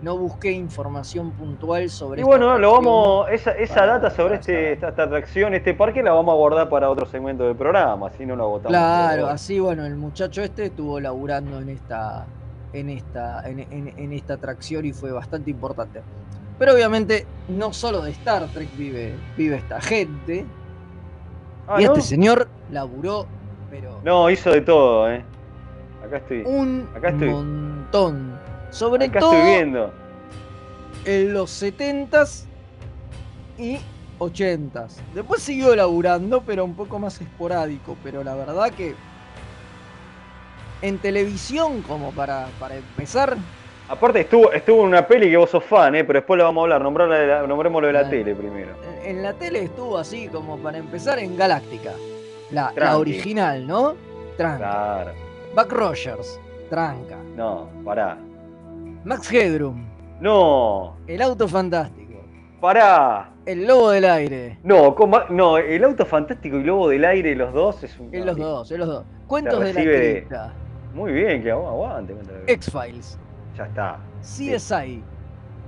[0.02, 4.88] no busqué información puntual sobre Y bueno, lo vamos, esa, esa data sobre este, esta,
[4.88, 8.43] atracción, este parque, la vamos a guardar para otro segmento del programa, así no lo
[8.45, 8.71] agotamos.
[8.71, 12.25] Claro, así bueno, el muchacho este estuvo laburando en esta
[12.73, 16.01] en esta, en, esta atracción y fue bastante importante.
[16.58, 20.45] Pero obviamente no solo de Star Trek vive, vive esta gente.
[21.67, 23.27] Ah, y este señor laburó,
[23.69, 24.01] pero...
[24.03, 25.23] No, hizo de todo, ¿eh?
[26.05, 26.43] Acá estoy.
[26.45, 27.29] Un Acá estoy.
[27.29, 28.39] montón.
[28.71, 29.93] Sobre Acá todo estoy viendo.
[31.05, 32.45] en los 70s
[33.58, 33.79] y
[34.19, 34.95] 80s.
[35.13, 37.95] Después siguió laburando, pero un poco más esporádico.
[38.03, 38.95] Pero la verdad que
[40.82, 43.38] en televisión, como para, para empezar,
[43.89, 46.04] Aparte estuvo, estuvo en una peli que vos sos fan, ¿eh?
[46.04, 46.82] pero después lo vamos a hablar,
[47.48, 48.76] nombremos lo de la tele primero.
[49.04, 51.94] En, la tele estuvo así como para empezar en Galáctica,
[52.52, 53.96] la, la original, ¿no?
[54.38, 54.58] Tranca.
[54.60, 55.12] Claro.
[55.56, 56.39] Buck Rogers,
[56.70, 57.18] tranca.
[57.36, 58.15] No, pará.
[59.06, 59.84] Max Headroom.
[60.20, 60.96] No.
[61.08, 62.22] El auto fantástico.
[62.62, 63.32] Pará.
[63.48, 64.60] El lobo del aire.
[64.62, 64.96] No,
[65.32, 68.13] no, el auto fantástico y lobo del aire, los dos es un.
[68.13, 69.06] Es los dos, es los dos.
[69.26, 70.54] Cuentos de la cripta.
[71.00, 72.14] Muy bien, que aguante.
[72.48, 73.18] X-Files.
[73.58, 74.00] Ya está.
[74.22, 75.02] CSI.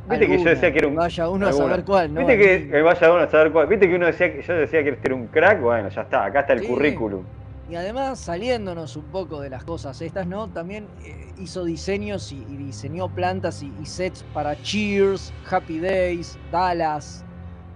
[0.10, 0.96] Viste que yo decía que era un.
[0.96, 2.20] Vaya uno a saber cuál, ¿no?
[2.26, 3.67] Viste que, vaya uno a saber cuál.
[3.67, 5.62] Viste que uno decía que yo decía que este era un crack.
[5.62, 6.26] Bueno, ya está.
[6.26, 7.24] Acá está el currículum.
[7.70, 10.50] Y además, saliéndonos un poco de las cosas estas, ¿no?
[10.50, 17.24] También eh, hizo diseños y, diseñó plantas y, sets para Cheers, Happy Days, Dallas,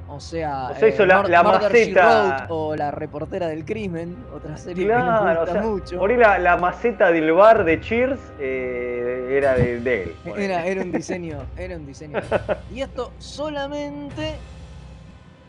[0.08, 2.46] o sea, o hizo eh, la, la maceta.
[2.50, 5.98] o La reportera del crimen, otra serie que me gusta mucho.
[5.98, 10.16] Por ahí la, maceta del bar de Cheers eh, era de, él.
[10.38, 12.20] Era, era un diseño, era un diseño.
[12.74, 14.36] y esto solamente,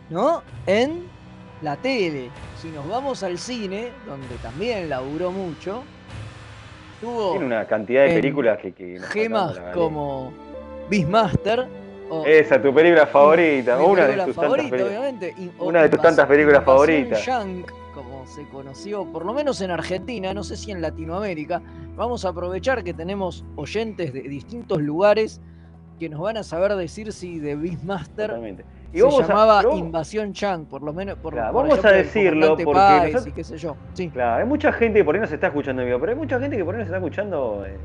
[0.08, 0.42] ¿no?
[0.66, 1.04] En
[1.62, 2.30] la tele.
[2.60, 5.82] Si nos vamos al cine, donde también laburó mucho,
[7.00, 7.32] tuvo.
[7.32, 8.72] Tiene una cantidad de películas que.
[8.72, 10.32] que gemas como
[10.88, 11.85] Beastmaster.
[12.26, 13.82] Esa, tu película favorita.
[13.82, 15.34] una de tus favorita, obviamente.
[15.58, 17.24] una de tus tantas películas favoritas.
[17.24, 21.62] Shank, como se conoció, por lo menos en Argentina, no sé si en Latinoamérica.
[21.96, 25.40] Vamos a aprovechar que tenemos oyentes de distintos lugares
[25.98, 28.34] que nos van a saber decir si de Beastmaster
[28.92, 31.18] y se llamaba Invasión Chang, por lo menos.
[31.18, 33.14] Por, vamos a decirlo porque.
[33.26, 33.76] y qué sé yo.
[33.92, 34.08] Sí.
[34.08, 36.18] Claro, hay mucha gente que por ahí no se está escuchando en vivo, pero hay
[36.18, 37.76] mucha gente que por ahí no se está escuchando eh,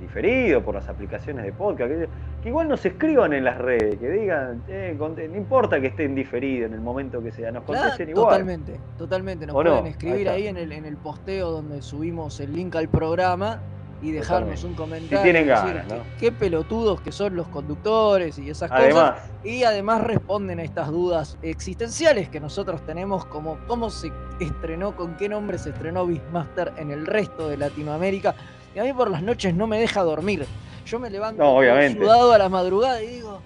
[0.00, 1.90] diferido por las aplicaciones de podcast.
[1.90, 6.68] Que, igual nos escriban en las redes, que digan, eh, no importa que estén diferidos
[6.68, 8.26] en el momento que sea, nos contesten igual.
[8.26, 9.46] Totalmente, totalmente.
[9.46, 13.60] Nos pueden escribir ahí, en, el, en el posteo donde subimos el link al programa
[14.02, 15.18] y dejarnos un comentario.
[15.18, 15.86] Si tienen ganas,
[16.18, 19.20] qué, pelotudos que son los conductores y esas cosas.
[19.44, 25.16] Y además responden a estas dudas existenciales que nosotros tenemos, como cómo se estrenó, con
[25.16, 28.34] qué nombre se estrenó Beastmaster en el resto de Latinoamérica.
[28.74, 30.46] Y a mí por las noches no me deja dormir.
[30.86, 33.40] Yo me levanto sudado a la madrugada y digo.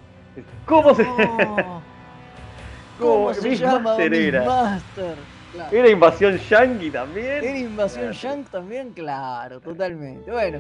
[0.67, 1.07] ¿Cómo se.?
[2.99, 5.17] ¿Cómo, se llama Beastmaster?
[5.71, 7.45] ¿Era Invasión Yankee también?
[7.45, 8.93] ¿Era Invasión Yankee también?
[8.93, 10.31] Claro, totalmente.
[10.31, 10.59] Bueno,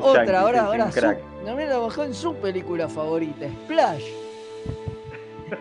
[0.00, 1.00] otra, ahora, ahora su,
[1.44, 4.04] también la bajó en su película favorita, Splash.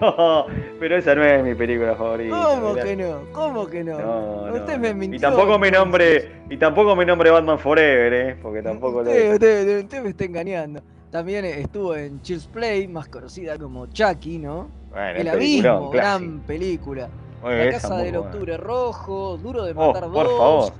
[0.01, 0.45] No,
[0.79, 2.35] pero esa no es mi película favorita.
[2.35, 3.21] ¿Cómo que no?
[3.31, 4.53] ¿Cómo que no?
[4.53, 5.17] usted me mintió.
[5.17, 8.37] Y tampoco me nombre, y tampoco me nombre Batman Forever, ¿eh?
[8.41, 10.81] Porque tampoco usted, usted, usted, me está engañando.
[11.11, 14.69] También estuvo en Chills Play, más conocida como Chucky, ¿no?
[14.91, 17.09] Bueno, El Abismo, gran película
[17.51, 20.13] la Casa del Octubre Rojo, Duro de oh, Matar dos.
[20.13, 20.73] Por favor.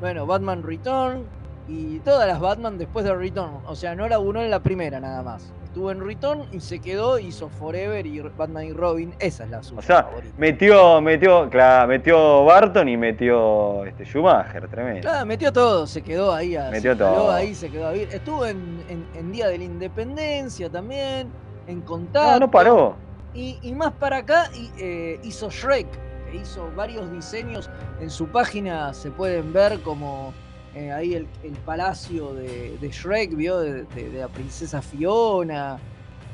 [0.00, 1.24] Bueno, Batman Return
[1.68, 3.60] y todas las Batman después de Return.
[3.66, 5.52] O sea, no la uno en la primera nada más.
[5.72, 9.14] Estuvo en Return y se quedó, hizo Forever y Batman y Robin.
[9.18, 9.78] Esa es la suya.
[9.78, 15.00] O sea, metió, metió, claro, metió Barton y metió este Schumacher, tremendo.
[15.00, 16.58] Claro, metió todo, se quedó ahí.
[16.70, 17.32] Metió todo.
[17.32, 18.06] ahí, se quedó ahí.
[18.12, 21.30] Estuvo en, Día de la Independencia también,
[21.66, 22.32] en Contacto.
[22.32, 22.96] No, no paró.
[23.32, 25.86] Y, más para acá eh, hizo Shrek,
[26.30, 27.70] que hizo varios diseños.
[27.98, 30.34] En su página se pueden ver como
[30.74, 31.26] eh, ahí el,
[31.64, 35.78] palacio de, Shrek, vio, de, la princesa Fiona,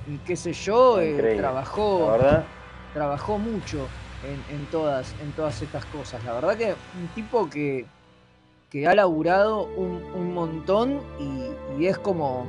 [0.07, 2.16] y qué sé yo, eh, trabajó,
[2.94, 3.88] trabajó mucho
[4.51, 6.24] en, todas, en todas estas cosas.
[6.24, 7.85] La verdad que un tipo que,
[8.70, 11.01] que ha laburado un, montón
[11.79, 12.46] y es como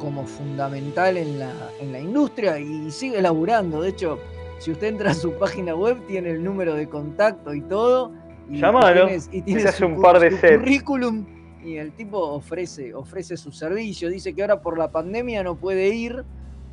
[0.00, 3.82] como fundamental en la, en la industria y sigue laburando.
[3.82, 4.18] De hecho,
[4.58, 8.10] si usted entra a su página web, tiene el número de contacto y todo.
[8.50, 8.56] Y.
[9.36, 11.24] Y tiene, hace un par de currículum
[11.62, 14.08] y el tipo ofrece, ofrece su servicio.
[14.08, 16.24] Dice que ahora por la pandemia no puede ir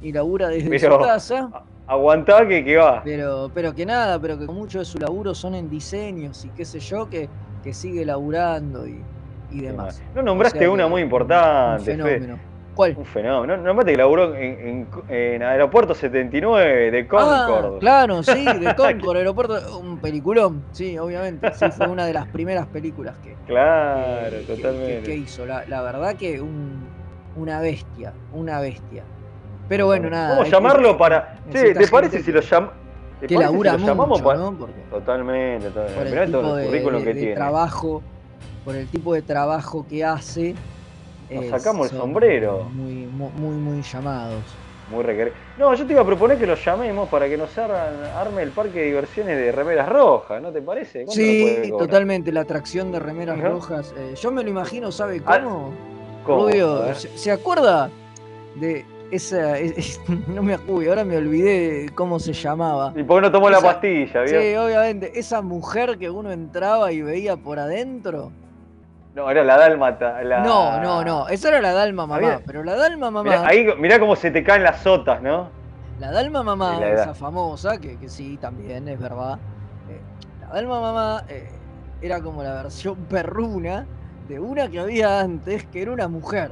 [0.01, 1.49] y labura desde su casa.
[1.85, 3.01] Aguantá que, que va.
[3.03, 6.65] Pero, pero que nada, pero que mucho de su laburo son en diseños y qué
[6.65, 7.29] sé yo, que,
[7.63, 9.01] que sigue laburando y,
[9.51, 10.01] y demás.
[10.13, 11.91] No nombraste una muy importante.
[11.91, 12.39] Un fenómeno.
[12.77, 13.57] Un fenómeno.
[13.57, 17.75] No, mate que laburó en, en, Aeropuerto 79 de Concord.
[17.75, 19.79] Ah, claro, sí, de Concord, Aeropuerto.
[19.79, 21.51] Un peliculón, sí, obviamente.
[21.53, 23.35] Sí, fue una de las primeras películas que.
[23.47, 25.03] Claro, totalmente.
[25.03, 25.45] Que, hizo.
[25.45, 26.41] La, verdad que
[27.35, 29.03] una bestia, una bestia.
[29.67, 30.37] Pero bueno, nada.
[30.37, 31.39] ¿Cómo llamarlo para.?
[31.51, 32.75] Sí, ¿te parece si lo llamamos?
[33.19, 34.37] Que labura si llamamos para...
[34.37, 34.55] ¿no?
[34.91, 36.09] Totalmente, totalmente.
[36.09, 37.33] Por el tipo de, currículum que tiene.
[37.33, 38.03] trabajo,
[38.63, 40.53] por el tipo de trabajo que hace
[41.29, 42.63] nos sacamos el sombrero.
[42.73, 44.43] Muy, muy, muy llamados.
[44.89, 45.37] Muy requeridos.
[45.57, 48.79] No, yo te iba a proponer que los llamemos para que nos arme el parque
[48.79, 51.05] de diversiones de remeras rojas, ¿no te parece?
[51.07, 53.93] Sí, totalmente, la atracción de remeras rojas.
[53.97, 55.73] Eh, yo me lo imagino, ¿sabe ah, cómo?
[56.25, 56.49] ¿Cómo?
[56.93, 57.89] ¿se, acuerda?
[58.59, 59.55] de esa,
[60.27, 62.93] no me acuerdo, ahora me olvidé cómo se llamaba.
[62.95, 64.21] ¿Y por qué no tomó la pastilla?
[64.23, 64.41] ¿vio?
[64.41, 68.31] Sí, obviamente, esa mujer que uno entraba y veía por adentro.
[69.17, 70.21] No, era la Dálmata.
[70.43, 73.23] No, no, no, esa era la Dalma Mamá, pero la Dalma Mamá...
[73.23, 75.49] Mirá, ahí, mirá cómo se te caen las sotas, ¿no?
[75.99, 79.39] La Dalma Mamá, esa famosa, que, sí, también es verdad.
[79.89, 79.99] Eh,
[80.41, 81.49] la Dalma Mamá eh,
[81.99, 83.87] era como la versión perruna
[84.27, 86.51] de una que había antes, que era una mujer.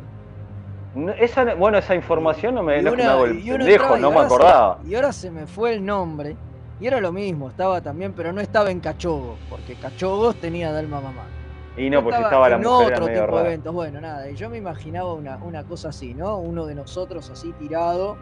[1.20, 4.80] esa, bueno, esa información no me, no, no me acordaba.
[4.84, 6.36] y ahora se me fue el nombre.
[6.82, 11.00] Y era lo mismo, estaba también, pero no estaba en Cachogos, porque Cachogos tenía Dalma
[11.00, 11.35] Mamá.
[11.78, 12.94] Y no, porque estaba la mujer.
[12.94, 13.74] otro tipo de eventos.
[13.74, 16.38] Bueno, nada, y yo me imaginaba una, una cosa así, ¿no?
[16.38, 18.18] Uno de nosotros así tirado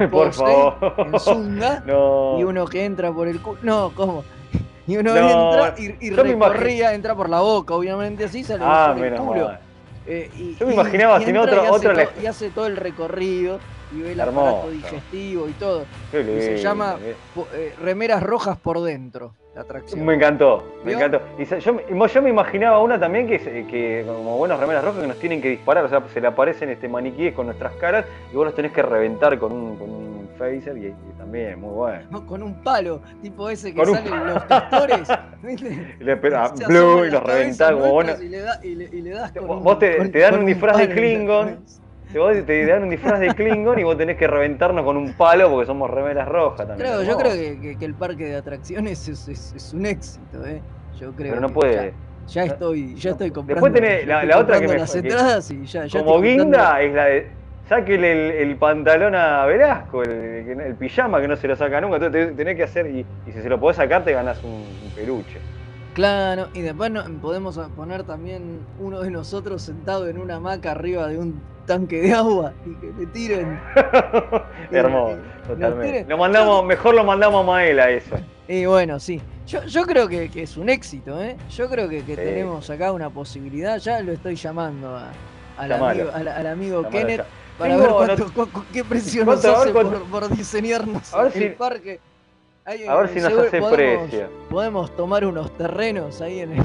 [0.00, 0.94] en por favor.
[0.98, 1.84] en zunga,
[2.38, 3.58] y uno que entra por el culo.
[3.62, 4.24] No, ¿cómo?
[4.84, 9.06] Y uno entra y, y recorría, entra por la boca, obviamente así, sale ah, por
[9.06, 9.52] el culo.
[10.06, 13.60] Eh, y, yo me imaginaba sin otro, otro y hace todo el recorrido
[13.94, 15.84] y ve el aparato digestivo y todo.
[16.12, 16.96] y se llama
[17.54, 19.34] eh, remeras rojas por dentro.
[19.54, 20.02] La atracción.
[20.06, 21.20] Me encantó, me encantó.
[21.38, 25.18] Y yo, yo, me imaginaba una también que, que, como buenas remeras rojas, que nos
[25.18, 28.46] tienen que disparar, o sea, se le aparecen este maniquíes con nuestras caras y vos
[28.46, 32.26] los tenés que reventar con un, con un phaser y, también, muy bueno.
[32.26, 35.08] con un palo, tipo ese que salen los castores.
[36.00, 38.12] y le blue y los reventás como bueno.
[38.20, 41.58] Y le, da, y le, das con Vos te, te dan un disfraz de Klingon
[42.12, 45.50] te, te dan un disfraz de Klingon y vos tenés que reventarnos con un palo
[45.50, 46.88] porque somos remeras rojas también.
[46.88, 50.60] Claro, yo creo que, el parque de atracciones es, un éxito, ¿eh?
[50.98, 51.94] Yo creo Pero no puede.
[52.28, 53.66] Ya, estoy, ya estoy comprando.
[53.66, 54.78] Después tenés la, otra que me.
[54.78, 57.41] Las entradas y ya, ya como guinda es la de.
[57.68, 61.96] Sáquele el, pantalón a Velasco, el, pijama que no se lo saca nunca.
[61.96, 65.38] Entonces tenés que hacer, y, si se lo podés sacar, te ganas un, peluche.
[65.94, 71.18] Claro, y después podemos poner también uno de nosotros sentado en una hamaca arriba de
[71.18, 73.60] un tanque de agua y que te tiren.
[74.70, 76.06] Hermoso, totalmente.
[76.08, 78.16] Lo mandamos, mejor lo mandamos a Maela eso.
[78.48, 79.20] Y bueno, sí.
[79.46, 81.36] Yo, yo creo que, es un éxito, ¿eh?
[81.50, 83.78] Yo creo que, tenemos acá una posibilidad.
[83.78, 84.98] Ya lo estoy llamando
[85.58, 87.24] al, amigo, al, amigo Kenneth
[87.62, 88.24] para ver
[88.72, 92.00] qué presión nos hace por, diseñarnos el parque
[92.64, 94.28] a ver si nos hace precio.
[94.48, 96.62] Podemos tomar unos terrenos ahí en el,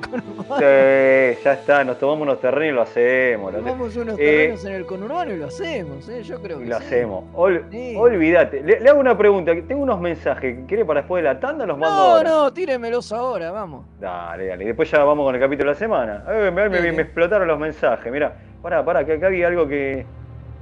[0.00, 0.58] conurbano.
[0.58, 3.54] Sí, ya está, nos tomamos unos terrenos y lo hacemos.
[3.54, 6.22] Tomamos unos eh, terrenos en el conurbano y lo hacemos, ¿eh?
[6.22, 7.24] yo creo que y lo hacemos.
[7.34, 8.62] Olvídate.
[8.62, 11.96] Le, hago una pregunta, tengo unos mensajes, ¿quiere para después de la tanda los mando
[11.96, 12.30] No, ahora?
[12.30, 13.86] no, tíremelos ahora, vamos.
[13.98, 14.64] Dale, dale.
[14.64, 16.24] Y después ya vamos con el capítulo de la semana.
[16.50, 18.36] me, explotaron los mensajes, mirá.
[18.60, 20.04] Pará, pará, que acá había algo que...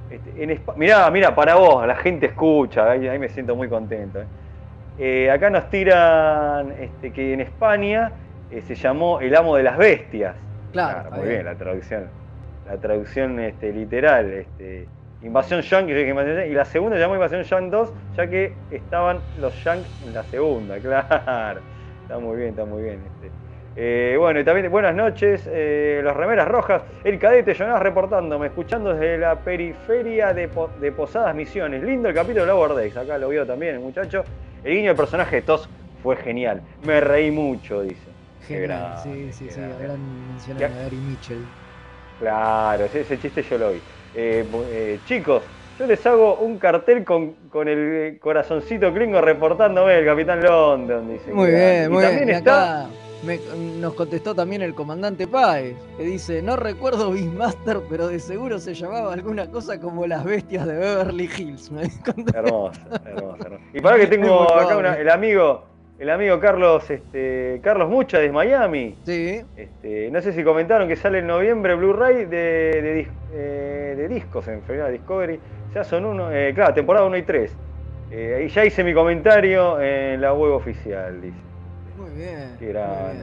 [0.09, 4.21] Este, en mirá, mirá, para vos, la gente escucha, ahí, ahí me siento muy contento.
[4.21, 4.25] ¿eh?
[4.99, 8.11] Eh, acá nos tiran este, que en España
[8.49, 10.35] eh, se llamó El amo de las bestias.
[10.71, 11.11] Claro.
[11.11, 11.45] muy bien.
[11.45, 12.07] la traducción.
[12.67, 14.31] La traducción este, literal.
[14.31, 14.87] Este,
[15.23, 19.83] Invasión Yang y la segunda se llamó Invasión Yang 2, ya que estaban los Yang
[20.05, 21.59] en la segunda, claro.
[22.03, 22.99] Está muy bien, está muy bien.
[23.15, 23.46] Este.
[23.79, 29.19] Eh, bueno, y también buenas noches, los remeras rojas, el cadete Jonas reportándome, escuchando desde
[29.19, 30.47] la periferia de,
[30.91, 31.83] Posadas Misiones.
[31.83, 34.23] Lindo el capítulo de Lower Decks, acá lo vio también el muchacho.
[34.63, 35.69] El guiño del personaje de Tos
[36.01, 36.63] fue genial.
[36.85, 38.01] Me reí mucho, dice.
[38.47, 39.59] Genial, sí, sí, sí.
[39.59, 41.45] Gran mención a Gary Mitchell.
[42.19, 43.81] Claro, ese, chiste yo lo vi.
[44.15, 45.43] Eh, eh, chicos,
[45.77, 51.31] yo les hago un cartel con, con el corazoncito Klingo reportándome el Capitán London, dice.
[51.31, 52.29] Muy bien, muy bien.
[52.29, 52.87] Está
[53.79, 58.73] nos contestó también el comandante Páez, que dice, no recuerdo Beastmaster, pero de seguro se
[58.73, 61.71] llamaba alguna cosa como las bestias de Beverly Hills.
[62.33, 65.63] hermoso, hermoso, Y para que tengo acá el amigo,
[65.99, 68.95] el amigo Carlos, este, Carlos Mucha de Miami.
[69.03, 69.41] Sí.
[69.55, 74.61] Este, no sé si comentaron que sale en noviembre Blu-ray de, de, eh, discos en
[74.61, 75.39] febrero Discovery.
[75.73, 77.57] Ya son uno, eh, claro, temporada 1 y 3.
[78.11, 81.46] Eh, ya hice mi comentario en la web oficial, dice.
[82.17, 82.55] Bien.
[82.57, 83.13] Que era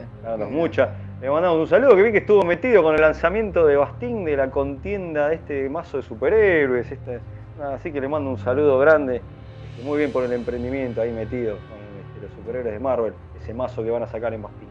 [0.49, 0.91] mucha.
[1.21, 4.37] Le mandamos un saludo, que vi que estuvo metido con el lanzamiento de Bastín de
[4.37, 6.91] la contienda de este mazo de superhéroes.
[6.91, 7.19] Este,
[7.61, 9.17] así que le mando un saludo grande.
[9.17, 13.53] Este, muy bien por el emprendimiento ahí metido con este, los superhéroes de Marvel, ese
[13.53, 14.69] mazo que van a sacar en Bastín.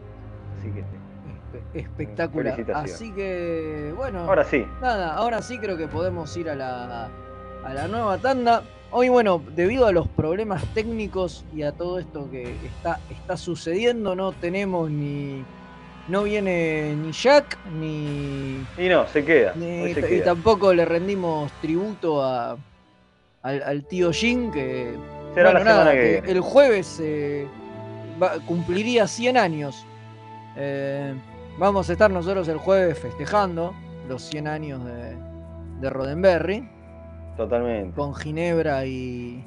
[0.59, 0.83] Así que
[1.79, 2.59] espectacular.
[2.73, 4.19] Así que, bueno.
[4.21, 4.65] Ahora sí.
[4.81, 7.09] Nada, ahora sí creo que podemos ir a la,
[7.63, 8.63] a la nueva tanda.
[8.97, 14.15] Hoy, bueno, debido a los problemas técnicos y a todo esto que está, está sucediendo,
[14.15, 15.43] no tenemos ni.
[16.07, 18.65] No viene ni Jack ni.
[18.77, 19.53] Y no, se queda.
[19.57, 22.55] Y tampoco le rendimos tributo a,
[23.41, 24.95] al, tío Jin, que.
[25.33, 27.49] Será la semana que, el jueves eh,
[28.47, 29.85] cumpliría 100 años.
[30.55, 31.13] Eh,
[31.57, 33.75] vamos a estar nosotros el jueves festejando
[34.07, 35.17] los 100 años de,
[35.81, 36.75] de Roddenberry.
[37.37, 37.95] Totalmente.
[37.95, 39.43] Con Ginebra y.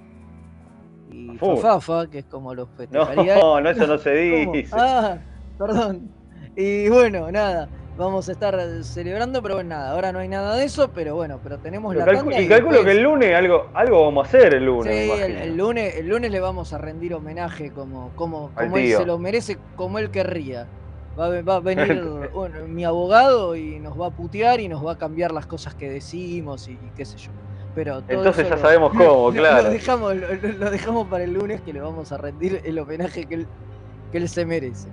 [1.10, 3.38] Y Fafa, que es como los festejarían.
[3.40, 4.10] No, no, eso no se
[4.52, 4.74] dice.
[4.76, 5.18] Ah,
[5.58, 6.10] perdón.
[6.56, 7.68] Y bueno, nada
[7.98, 11.40] vamos a estar celebrando, pero bueno, nada, ahora no hay nada de eso, pero bueno,
[11.42, 12.04] pero tenemos la
[12.40, 14.94] Y, calculo que el lunes algo, algo vamos a hacer el lunes.
[14.94, 19.04] Sí, el, lunes, el lunes le vamos a rendir homenaje como, como, como él se
[19.04, 20.66] lo merece, como él querría.
[21.18, 22.30] Va, a venir
[22.68, 25.90] mi abogado y nos va a putear y nos va a cambiar las cosas que
[25.90, 27.32] decimos y, qué sé yo.
[27.78, 29.62] Pero Entonces ya sabemos cómo, claro.
[29.62, 33.36] Lo dejamos, lo, dejamos para el lunes que le vamos a rendir el homenaje que
[33.36, 33.46] él,
[34.10, 34.88] que él se merece.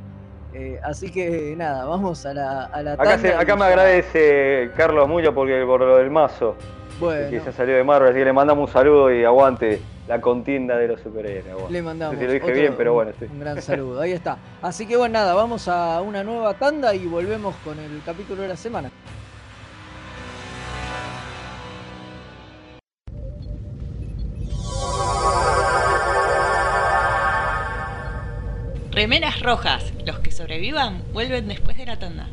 [0.53, 5.33] Eh, así que nada, vamos a la, a la Acá, acá me agradece Carlos mucho
[5.33, 6.55] porque por lo del mazo.
[6.99, 7.27] Bueno.
[7.31, 10.77] Que se salió de Marvel, así que le mandamos un saludo y aguante la contienda
[10.77, 11.71] de los superhéroes.
[11.71, 12.21] Le mandamos.
[12.21, 13.13] lo dije bien, pero bueno.
[13.31, 14.37] Un gran saludo, ahí está.
[14.61, 18.49] Así que bueno, nada, vamos a una nueva tanda y volvemos con el capítulo de
[18.49, 18.91] la semana.
[29.05, 29.93] Remeras rojas.
[30.03, 32.27] Los que sobrevivan vuelven después de la tanda.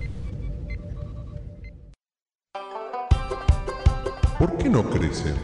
[4.38, 5.34] ¿Por qué no crece?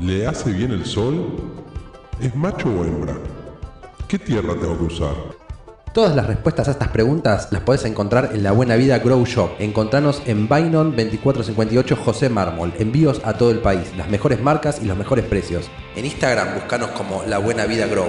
[0.00, 1.36] ¿Le hace bien el sol?
[2.20, 3.16] ¿Es macho o hembra?
[4.08, 5.14] ¿Qué tierra tengo que usar?
[5.94, 9.52] Todas las respuestas a estas preguntas las puedes encontrar en La Buena Vida Grow Shop.
[9.60, 12.72] Encontranos en Bainon 2458 José Mármol.
[12.80, 15.70] Envíos a todo el país, las mejores marcas y los mejores precios.
[15.94, 18.08] En Instagram buscanos como La Buena Vida Grow.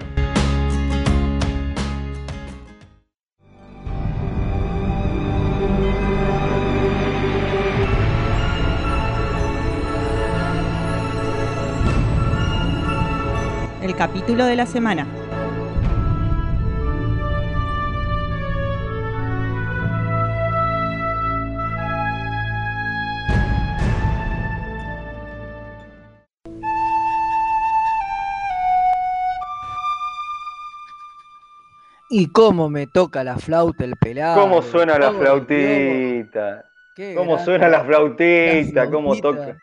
[13.82, 15.20] El capítulo de la semana.
[32.12, 34.41] Y cómo me toca la flauta el pelado.
[34.41, 36.66] ¿Cómo suena la flautita?
[37.16, 38.89] ¿Cómo suena la flautita?
[38.89, 39.57] ¿Cómo toca?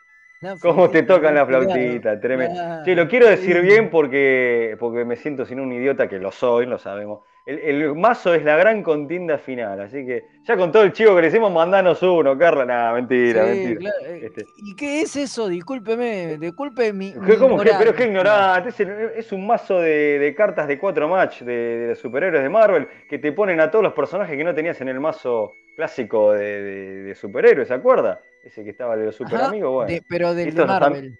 [0.61, 2.19] ¿Cómo te tocan la flautita?
[2.19, 2.83] Tremendo.
[2.85, 6.65] Sí, lo quiero decir bien porque, porque me siento sin un idiota, que lo soy,
[6.65, 7.21] lo sabemos.
[7.49, 11.23] El, mazo es la gran contienda final, así que ya con todo el chivo que
[11.23, 12.63] le hicimos, mandanos uno, Carla.
[12.63, 13.91] Nada, mentira, mentira.
[14.05, 14.45] Eh, este.
[14.57, 15.47] ¿Y qué es eso?
[15.47, 17.11] Discúlpeme, disculpe mi.
[17.11, 17.71] ¿Cómo que?
[17.75, 18.69] Pero es que ignorante.
[19.15, 23.31] Es, un mazo de, cartas de cuatro match de, los superhéroes de Marvel que te
[23.31, 27.73] ponen a todos los personajes que no tenías en el mazo clásico de, superhéroes, ¿se
[27.73, 28.21] acuerda?
[28.43, 30.03] Ese que estaba de los super amigos, bueno.
[30.07, 31.19] pero del de Marvel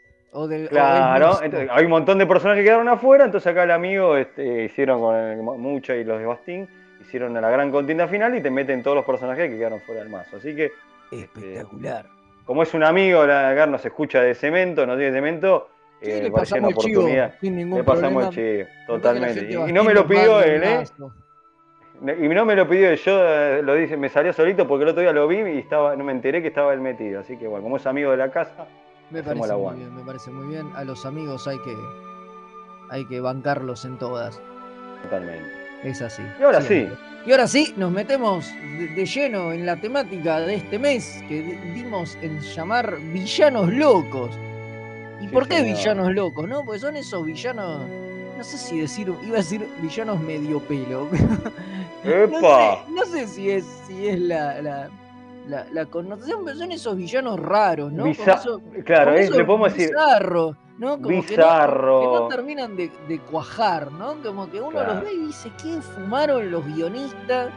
[0.70, 1.40] claro,
[1.72, 5.62] hay un montón de personajes que quedaron afuera, entonces acá el amigo este, hicieron con
[5.62, 6.68] Mucha y los de Bastín,
[7.02, 10.10] hicieron la gran contienda final y te meten todos los personajes que quedaron fuera del
[10.10, 10.38] mazo.
[10.38, 10.72] Así que.
[11.12, 12.06] Este, Espectacular.
[12.46, 15.70] como es un amigo, la nos escucha de cemento, no tiene cemento.
[16.02, 17.32] Eh, le pasamos oportunidad.
[17.32, 19.52] Chivo, sin ningún le pasamos el chivo, totalmente.
[19.52, 20.84] Y, no me lo pidió él, ¿eh?
[22.02, 25.02] Y no me lo pidió, yo eh, lo dije, me salió solito porque el otro
[25.02, 27.20] día lo vi y estaba, no me enteré que estaba él metido.
[27.20, 28.68] Así que bueno, como es amigo de la casa,
[29.12, 30.72] me parece muy bien, me parece muy bien.
[30.76, 31.76] A los amigos hay que,
[32.90, 34.42] hay que bancarlos en todas.
[35.04, 35.50] Totalmente.
[35.84, 36.24] Es así.
[36.40, 36.88] Y ahora sí.
[37.26, 38.48] Y ahora sí, nos metemos
[38.96, 41.42] de, lleno en la temática de este mes que
[41.74, 44.32] dimos en llamar villanos locos.
[45.22, 46.48] ¿Y por qué villanos locos?
[46.48, 46.64] ¿No?
[46.64, 47.82] Porque son esos villanos
[48.40, 51.10] no sé si decir, iba a decir villanos medio pelo.
[52.06, 54.90] no, sé, si es, si es la, la,
[55.50, 58.06] la, connotación, pero son esos villanos raros, ¿no?
[58.86, 59.90] claro, le podemos decir.
[59.90, 61.02] Bizarro, ¿no?
[61.02, 62.00] Como bizarro.
[62.00, 64.16] Que no, terminan de, cuajar, ¿no?
[64.24, 67.50] Como que uno los ve y dice, ¿qué fumaron los guionistas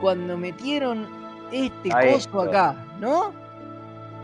[0.00, 1.06] cuando metieron
[1.50, 3.32] este coso acá, ¿no?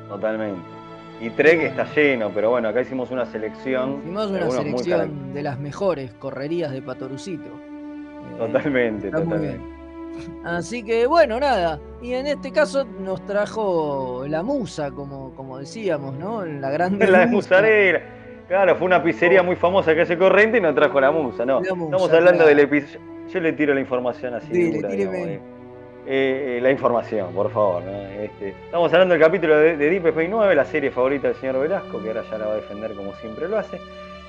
[0.08, 0.74] Totalmente.
[1.20, 4.00] Y Trek está lleno, pero bueno, acá hicimos una selección.
[4.00, 7.48] Hicimos una selección de las mejores correrías de Patorucito.
[7.48, 9.73] Eh, totalmente, totalmente.
[10.44, 11.80] Así que bueno, nada.
[12.02, 16.44] Y en este caso nos trajo la musa, como, como decíamos, ¿no?
[16.44, 17.06] La grande.
[17.10, 18.00] La de Musarela.
[18.48, 21.62] Claro, fue una pizzería muy famosa que hace corriente y nos trajo la musa, ¿no?
[21.62, 23.00] Estamos hablando del episodio.
[23.32, 24.52] Yo le tiro la información así.
[24.52, 25.40] Dile, eh.
[26.06, 27.82] Eh, la información, por favor.
[28.20, 32.02] Este, estamos hablando del capítulo de, Deep Space 9, la serie favorita del señor Velasco,
[32.02, 33.76] que ahora ya la va a defender como siempre lo hace.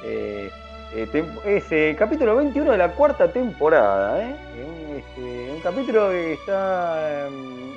[0.05, 0.49] Eh, eh
[0.95, 4.17] es el capítulo 21 de la cuarta temporada.
[4.17, 7.73] Un, este, un, capítulo que está em,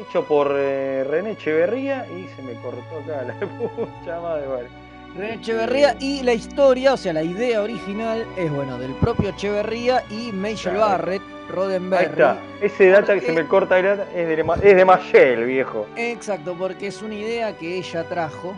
[0.00, 4.68] hecho por René Echeverría y se me cortó acá la pucha madre.
[5.16, 10.02] René Echeverría y la historia, o sea, la idea original es bueno del propio Echeverría
[10.10, 12.04] y Major Barrett Roddenberry.
[12.04, 12.38] Ahí está.
[12.60, 15.86] Ese data que se me corta es de, es de Machel, viejo.
[15.94, 18.56] Exacto, porque es una idea que ella trajo.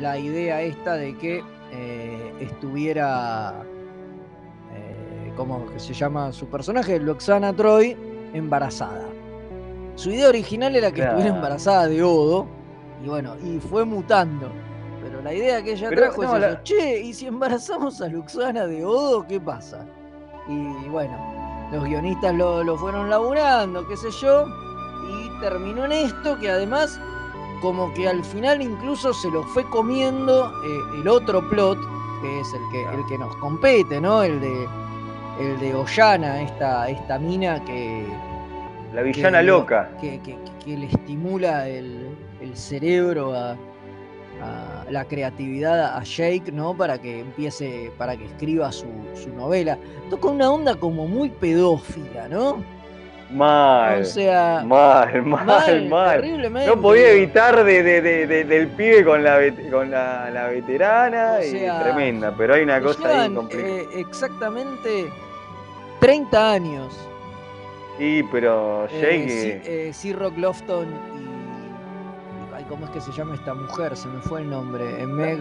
[0.00, 1.44] La idea esta de que
[1.74, 3.62] eh, estuviera.
[4.72, 6.98] Eh, ¿Cómo se llama su personaje?
[7.00, 7.96] Loxana Troy,
[8.32, 9.08] embarazada.
[9.96, 12.46] Su idea original era que estuviera embarazada de Odo.
[13.04, 14.50] Y bueno, y fue mutando.
[15.02, 19.26] Pero la idea que ella trajo es che, ¿y si embarazamos a Luxana de Odo,
[19.26, 19.84] qué pasa?
[20.48, 21.16] Y bueno,
[21.72, 27.00] los guionistas lo, fueron laburando, qué sé yo, y terminó en esto que además
[27.64, 31.78] como que al final incluso se lo fue comiendo eh, el otro plot,
[32.20, 34.22] que es el que, el que nos compete, ¿no?
[34.22, 34.68] El de,
[35.40, 38.06] el de Ollana, esta, esta mina que...
[38.92, 39.90] La villana loca.
[39.98, 40.20] Que,
[40.66, 43.56] le estimula el, el cerebro a,
[44.90, 46.76] la creatividad a Jake, ¿no?
[46.76, 48.86] Para que empiece, para que escriba su,
[49.34, 49.78] novela.
[50.10, 52.62] Toca una onda como muy pedófila, ¿no?
[53.30, 54.02] Mal.
[54.02, 54.62] O sea.
[54.64, 56.66] Mal, mal, mal.
[56.66, 57.82] No podía evitar de,
[58.44, 59.38] del pibe con la,
[59.70, 61.52] con la, veterana y
[61.82, 63.68] tremenda, pero hay una cosa ahí complicada.
[63.70, 65.10] Eh, exactamente
[66.00, 67.08] 30 años.
[67.98, 69.88] Sí, pero eh, Jake.
[69.88, 71.14] Eh, sí, Rock Lofton
[72.68, 73.96] ¿cómo es que se llama esta mujer?
[73.96, 75.02] Se me fue el nombre.
[75.02, 75.38] Eh, Meg.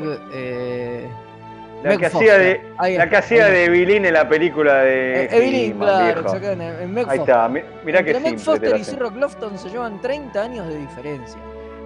[1.84, 2.62] La, que hacía de,
[2.98, 5.26] la que hacía de Evelyn en la película de.
[5.26, 6.88] Eh, Evelyn, claro, exactamente.
[6.88, 10.78] Meg Ahí está, mirá que Meg Foster y Cyril Lofton se llevan 30 años de
[10.78, 11.38] diferencia.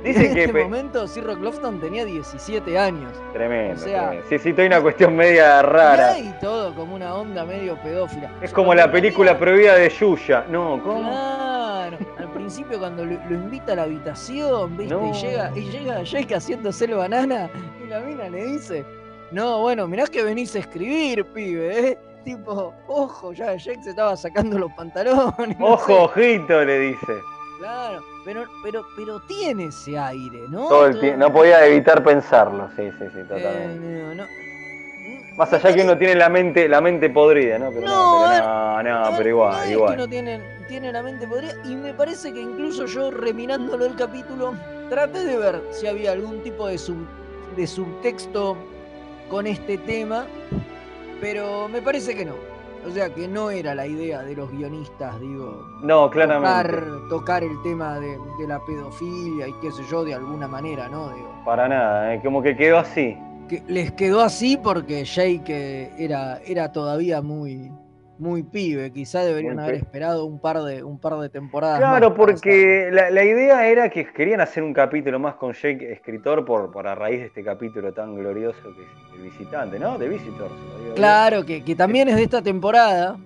[0.04, 3.12] Dicen en este momento Cyril Lofton tenía 17 años.
[3.34, 3.82] Tremendo.
[3.82, 6.18] O sea, Sí, sí, hay una cuestión media rara.
[6.20, 8.32] Y todo como una onda medio pedófila.
[8.42, 10.46] Es como la película prohibida de Yuya.
[10.50, 11.10] No, ¿cómo?
[11.10, 11.98] Claro.
[12.20, 14.96] Al principio cuando lo, invita a la habitación, ¿viste?
[14.96, 17.50] Y llega, y llega Jake haciéndose el banana
[17.84, 18.86] y la mina le dice,
[19.32, 21.98] no, bueno, mirá que venís a escribir, pibe, ¿eh?
[22.24, 25.56] Tipo, ojo, ya Jake se estaba sacando los pantalones.
[25.62, 27.14] Ojo, ojito, le dice.
[27.58, 30.68] Claro, pero, pero, pero tiene ese aire, ¿no?
[30.68, 34.22] Todo el No podía evitar pensarlo, sí, sí, sí, totalmente.
[34.22, 37.72] Eh, Más allá que uno tiene la mente, la mente podrida, ¿no?
[37.72, 39.90] Pero no, no, pero, igual, igual.
[39.92, 43.96] que uno tiene, tiene la mente podrida y me parece que incluso yo reminándolo el
[43.96, 44.54] capítulo,
[44.90, 46.78] traté de ver si había algún tipo de,
[47.56, 48.58] de subtexto
[49.30, 50.26] con este tema,
[51.22, 52.36] pero me parece que no.
[52.86, 55.68] O sea que no era la idea de los guionistas, digo.
[55.82, 56.72] No, claramente.
[56.72, 58.18] Tocar, tocar el tema de,
[58.48, 61.10] la pedofilia y qué sé yo, de alguna manera, ¿no?
[61.10, 61.30] Digo.
[61.44, 62.22] Para nada, ¿eh?
[62.24, 63.18] como que quedó así.
[63.50, 67.72] Que les quedó así porque Jake era, era todavía muy,
[68.20, 68.92] muy pibe.
[68.92, 71.80] Quizá deberían haber esperado un par de, un par de temporadas.
[71.80, 76.72] Claro, porque la, idea era que querían hacer un capítulo más con Jake, escritor, por,
[76.72, 79.98] por a raíz de este capítulo tan glorioso que es el visitante, ¿no?
[79.98, 80.54] De Visitors.
[80.96, 83.18] Claro, que, también es de esta temporada.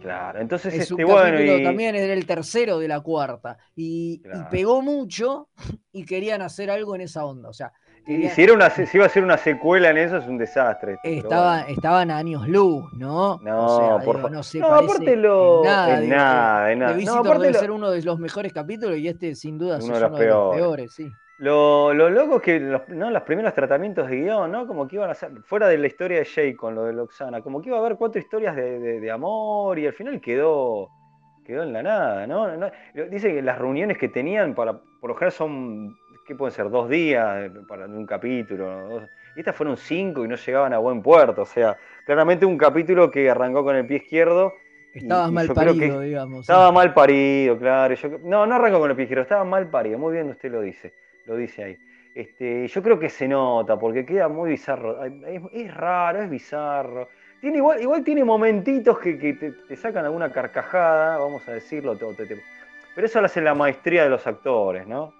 [0.00, 1.40] Claro, entonces es este, bueno.
[1.40, 1.64] Y...
[1.64, 3.58] También era el tercero de la cuarta.
[3.74, 5.48] Y, pegó mucho
[5.92, 7.48] y querían hacer algo en esa onda.
[7.48, 7.72] O sea,
[8.08, 10.98] Y si, era una, si iba a ser una secuela en eso, es un desastre.
[11.02, 13.40] Estaba, Estaban años luz, ¿no?
[13.42, 14.30] No, por favor.
[14.30, 15.64] No, se no aparte lo.
[15.64, 16.96] nada, en nada, en nada.
[17.04, 20.02] No, aparte debe ser uno de los mejores capítulos y este, sin duda, uno, es
[20.02, 21.10] uno de los peores, sí.
[21.38, 23.10] Lo, lo loco es que los, ¿no?
[23.10, 24.66] los primeros tratamientos de guion, ¿no?
[24.66, 27.42] Como que iban a ser, fuera de la historia de Jake con lo de Loxana,
[27.42, 30.88] como que iba a haber cuatro historias de, de, amor y al final quedó,
[31.44, 32.48] quedó en la nada, ¿no?
[33.10, 35.94] Dice que las reuniones que tenían, para, por lo general son,
[36.26, 36.70] ¿qué pueden ser?
[36.70, 39.02] Dos días para un capítulo,
[39.34, 43.10] y estas fueron cinco y no llegaban a buen puerto, o sea, claramente un capítulo
[43.10, 44.52] que arrancó con el pie izquierdo.
[44.92, 46.40] Estaba mal parido, digamos.
[46.40, 47.94] Estaba mal parido, claro.
[48.24, 50.92] no, no arrancó con el pie izquierdo, estaba mal parido, muy bien usted lo dice
[51.26, 51.78] lo dice ahí.
[52.14, 55.04] Este, yo creo que se nota, porque queda muy bizarro.
[55.04, 57.08] Es, raro, es bizarro.
[57.40, 61.94] Tiene igual, igual tiene momentitos que, te, sacan alguna carcajada, vamos a decirlo,
[62.94, 65.12] pero eso lo hace la maestría de los actores, ¿no?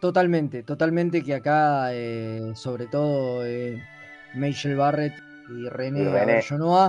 [0.00, 3.78] Totalmente, totalmente que acá, eh, sobre todo, eh,
[4.34, 5.12] Michelle Barrett
[5.50, 6.00] y René,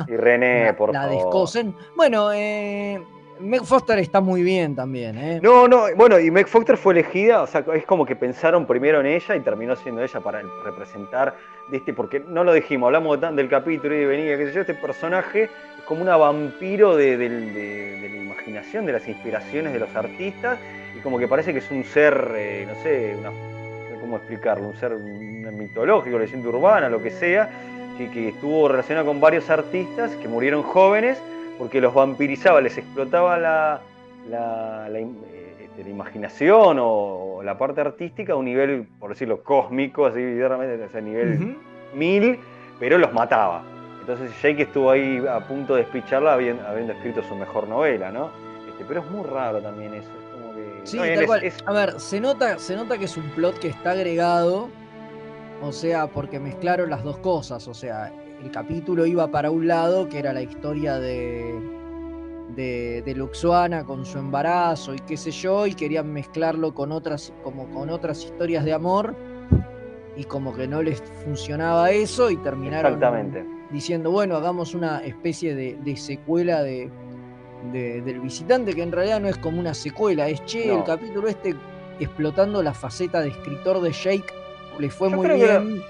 [0.07, 1.75] y René, la, por la descosen.
[1.97, 3.01] Bueno, eh,
[3.41, 5.39] Meg Foster está muy bien también, ¿eh?
[5.41, 9.01] No, no, bueno, y Meg Foster fue elegida, o sea, es como que pensaron primero
[9.01, 11.35] en ella y terminó siendo ella para representar,
[11.71, 14.75] este, porque no lo dijimos, hablamos del capítulo y de venía, qué sé yo, este
[14.75, 20.59] personaje es como una vampiro de, la imaginación, de las inspiraciones de los artistas,
[20.95, 23.31] y como que parece que es un ser, eh, no sé, una,
[23.99, 27.49] cómo explicarlo, un ser mitológico, leyenda urbana, lo que sea,
[27.97, 31.21] que, que estuvo relacionado con varios artistas que murieron jóvenes
[31.57, 33.81] porque los vampirizaba, les explotaba la,
[34.27, 40.97] la, este, imaginación o, la parte artística a un nivel, por decirlo, cósmico, así literalmente,
[40.97, 41.55] a nivel
[41.93, 42.39] mil,
[42.79, 43.63] pero los mataba.
[43.99, 48.31] Entonces Jake estuvo ahí a punto de despicharla habiendo, escrito su mejor novela, ¿no?
[48.67, 50.09] Este, pero es muy raro también eso.
[50.83, 51.51] Sí, tal cual.
[51.65, 54.69] A ver, se nota, se nota que es un plot que está agregado,
[55.61, 58.11] o sea, porque mezclaron las dos cosas, o sea,
[58.43, 61.59] el capítulo iba para un lado, que era la historia de,
[62.55, 67.69] de, Luxuana con su embarazo y qué sé yo, y querían mezclarlo con otras, como
[67.69, 69.15] con otras historias de amor,
[70.15, 72.99] y como que no les funcionaba eso, y terminaron
[73.71, 76.91] diciendo, bueno, hagamos una especie de, secuela de,
[77.71, 81.55] del visitante, que en realidad no es como una secuela, es che, el capítulo este
[81.99, 84.25] explotando la faceta de escritor de Jake,
[84.79, 85.83] le fue muy bien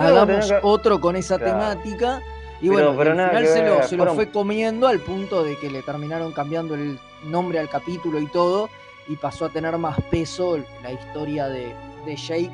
[0.00, 2.20] hagamos otro con esa temática.
[2.60, 3.46] Y bueno, al final
[3.88, 8.20] se, lo, fue comiendo al punto de que le terminaron cambiando el nombre al capítulo
[8.20, 8.70] y todo,
[9.08, 11.74] y pasó a tener más peso la historia de,
[12.06, 12.52] de Jake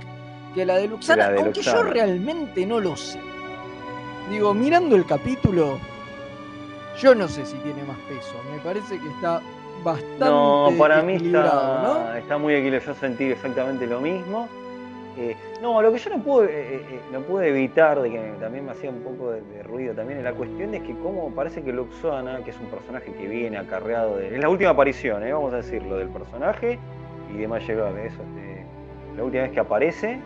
[0.54, 3.20] que la de Luxana, aunque yo realmente no lo sé.
[4.30, 5.78] Digo, mirando el capítulo,
[6.98, 8.34] yo no sé si tiene más peso.
[8.52, 9.40] Me parece que está
[9.82, 10.24] bastante.
[10.24, 12.92] No, para mí está, está muy equilibrado.
[12.92, 14.48] Yo sentí exactamente lo mismo.
[15.18, 18.64] Eh, no, lo que yo no pude, eh, eh, no pude evitar, de que también
[18.64, 22.44] me hacía un poco de, ruido también, la cuestión es que como parece que Luxana,
[22.44, 24.36] que es un personaje que viene acarreado de...
[24.36, 26.78] Es la última aparición, vamos a decirlo, del personaje
[27.34, 28.64] y de de eso, este,
[29.16, 30.20] la última vez que aparece,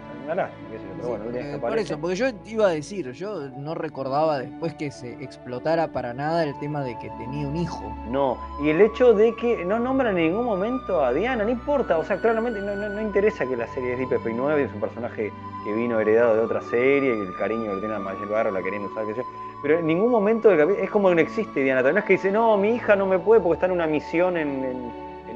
[1.60, 6.14] por eso, porque yo iba a decir, yo no recordaba después que se explotara para
[6.14, 7.82] nada el tema de que tenía un hijo.
[8.08, 11.98] No, y el hecho de que no nombra en ningún momento a Diana, no importa,
[11.98, 15.32] o sea, claramente no, no, interesa que la serie es de IPP9, es un personaje
[15.64, 18.62] que vino heredado de otra serie, y el cariño que tiene a Mayel Barro la
[18.62, 19.22] querían usar, que yo.
[19.62, 22.56] Pero en ningún momento es como que no existe Diana, también es que dice, no,
[22.56, 24.92] mi hija no me puede porque está en una misión en en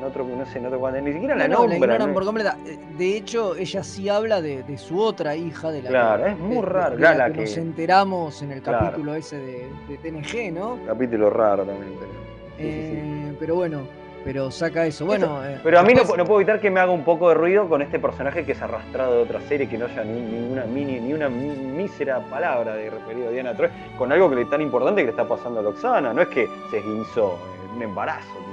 [0.07, 2.12] otro, no sé, en otro cuando ni siquiera la nombra.
[2.12, 2.57] por completa.
[2.66, 6.62] Eh, de hecho, ella sí habla de, su otra hija, de la Claro, es muy
[6.62, 6.97] raro.
[6.97, 10.78] la que, nos enteramos en el capítulo ese de, TNG, ¿no?
[10.87, 12.12] Capítulo raro también, pero.
[12.59, 13.82] Eh, pero bueno,
[14.26, 15.07] pero saca eso.
[15.07, 17.68] Bueno, eh, pero a mí no, puedo evitar que me haga un poco de ruido
[17.68, 20.99] con este personaje que es arrastrado de otra serie, que no haya ni, ninguna mini,
[20.99, 25.03] ni una mísera palabra de referido a Diana Troy, con algo que le tan importante
[25.03, 26.12] que le está pasando a Loxana.
[26.12, 27.39] No es que se esguinzó,
[27.76, 28.47] un embarazo.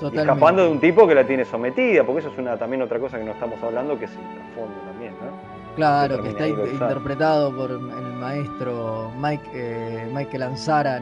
[0.00, 3.18] Escapando de un tipo que la tiene sometida, porque eso es una también otra cosa
[3.18, 5.58] que no estamos hablando, que es el trasfondo también, ¿no?
[5.74, 10.50] Claro, que, está interpretado por el maestro Mike, eh, Michael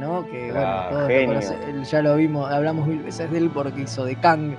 [0.00, 0.26] ¿no?
[0.26, 4.54] Que bueno, todos ya lo vimos, hablamos mil veces de él porque hizo de Kang,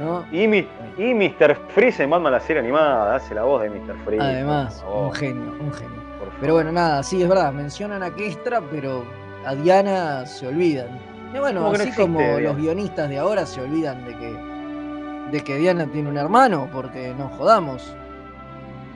[0.00, 0.24] ¿no?
[0.32, 0.66] Y, mi,
[0.98, 1.56] y Mr.
[1.68, 3.94] Freeze en Batman la serie animada, hace la voz de Mr.
[4.04, 4.24] Freeze.
[4.24, 6.06] Además, un genio, un genio.
[6.40, 9.04] Pero bueno, nada, sí, es verdad, mencionan a Kestra, pero
[9.44, 10.88] a Diana se olvidan
[11.40, 14.36] bueno, así como los guionistas de ahora se olvidan de que,
[15.32, 17.94] de que Diana tiene un hermano, porque no jodamos.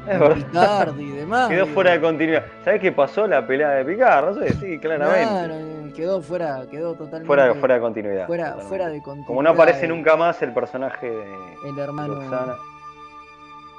[0.08, 0.94] Es verdad.
[0.98, 1.48] y demás.
[1.48, 2.44] Quedó fuera de continuidad.
[2.64, 4.26] ¿Sabes qué pasó la pelea de Picard?
[4.26, 5.28] No sé, sí, claramente.
[5.28, 5.54] Claro,
[5.94, 7.26] quedó fuera, quedó totalmente.
[7.26, 8.26] Fuera, fuera de continuidad.
[8.26, 9.26] Fuera, fuera de continuidad.
[9.26, 12.20] Como no aparece nunca más el personaje de el hermano.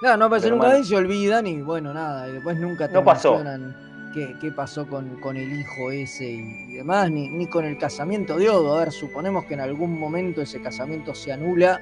[0.02, 3.04] No, no aparece nunca y se olvidan y bueno, nada, y después nunca te no
[3.04, 3.40] pasó.
[4.14, 8.50] Qué, pasó con, con, el hijo ese y demás, ni, ni con el casamiento de
[8.50, 8.76] Odo.
[8.76, 11.82] A ver, suponemos que en algún momento ese casamiento se anula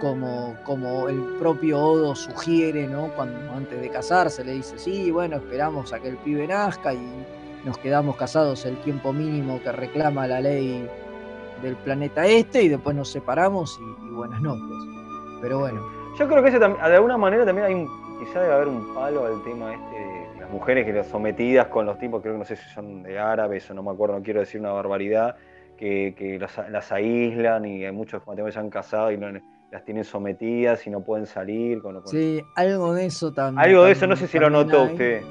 [0.00, 3.08] como, como el propio Odo sugiere, ¿no?
[3.14, 7.24] Cuando antes de casarse le dice, sí, bueno, esperamos a que el pibe nazca y
[7.64, 10.88] nos quedamos casados el tiempo mínimo que reclama la ley
[11.62, 14.76] del planeta este y después nos separamos y, buenas noches.
[15.40, 15.80] Pero bueno.
[16.18, 17.88] Yo creo que ese de alguna manera también hay un,
[18.18, 19.99] quizá debe haber un palo al tema este
[20.50, 23.70] mujeres que las sometidas con los tipos, creo que no sé si son de árabes
[23.70, 25.36] o no me acuerdo, no quiero decir una barbaridad,
[25.76, 26.38] que,
[26.70, 29.30] las, aíslan y hay muchos matrimonios se han casado y no,
[29.70, 31.80] las tienen sometidas y no pueden salir.
[31.80, 33.64] Con, Sí, algo de eso también.
[33.64, 35.22] Algo de eso, no sé si lo notó usted.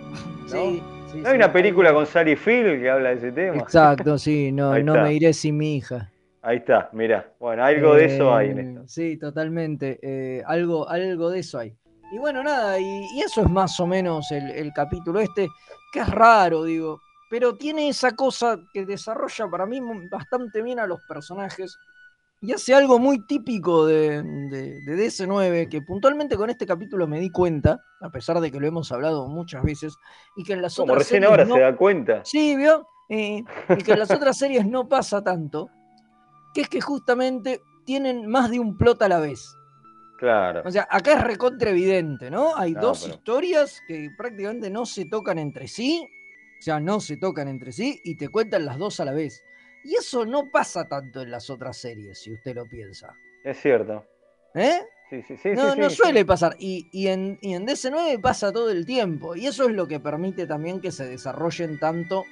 [0.48, 3.58] Sí, sí, ¿No hay una película con Sally Phil que habla de ese tema?
[3.58, 6.12] Exacto, sí, no, no me iré sin mi hija.
[6.42, 7.34] Ahí está, mira.
[7.40, 8.88] Bueno, algo de eso hay en esto.
[8.88, 10.00] Sí, totalmente.
[10.02, 11.76] Eh, algo, algo de eso hay.
[12.12, 15.48] Y bueno, nada, y, eso es más o menos el, el, capítulo este,
[15.92, 17.00] que es raro, digo,
[17.30, 19.80] pero tiene esa cosa que desarrolla para mí
[20.10, 21.78] bastante bien a los personajes
[22.42, 27.30] y hace algo muy típico de, de, DS9, que puntualmente con este capítulo me di
[27.30, 29.96] cuenta, a pesar de que lo hemos hablado muchas veces,
[30.38, 32.22] y que en las Como otras recién ahora se da cuenta.
[32.24, 32.88] Sí, ¿vio?
[33.10, 35.70] Eh, y que en las otras series no pasa tanto,
[36.54, 39.54] que es que justamente tienen más de un plot a la vez.
[40.20, 40.64] Claro.
[40.66, 42.54] O sea, acá es recontra evidente, ¿no?
[42.58, 46.06] Hay dos historias que prácticamente no se tocan entre sí,
[46.60, 49.42] o sea, no se tocan entre sí y te cuentan las dos a la vez.
[49.86, 53.16] Y eso no pasa tanto en las otras series, si usted lo piensa.
[53.46, 54.04] Es cierto.
[54.56, 54.82] ¿Eh?
[55.10, 55.50] Sí, sí, sí.
[55.52, 56.54] No, no suele pasar.
[56.60, 59.38] Y, y, en, y en DC9 pasa todo el tiempo.
[59.38, 62.26] Y eso es lo que permite también que se desarrollen tanto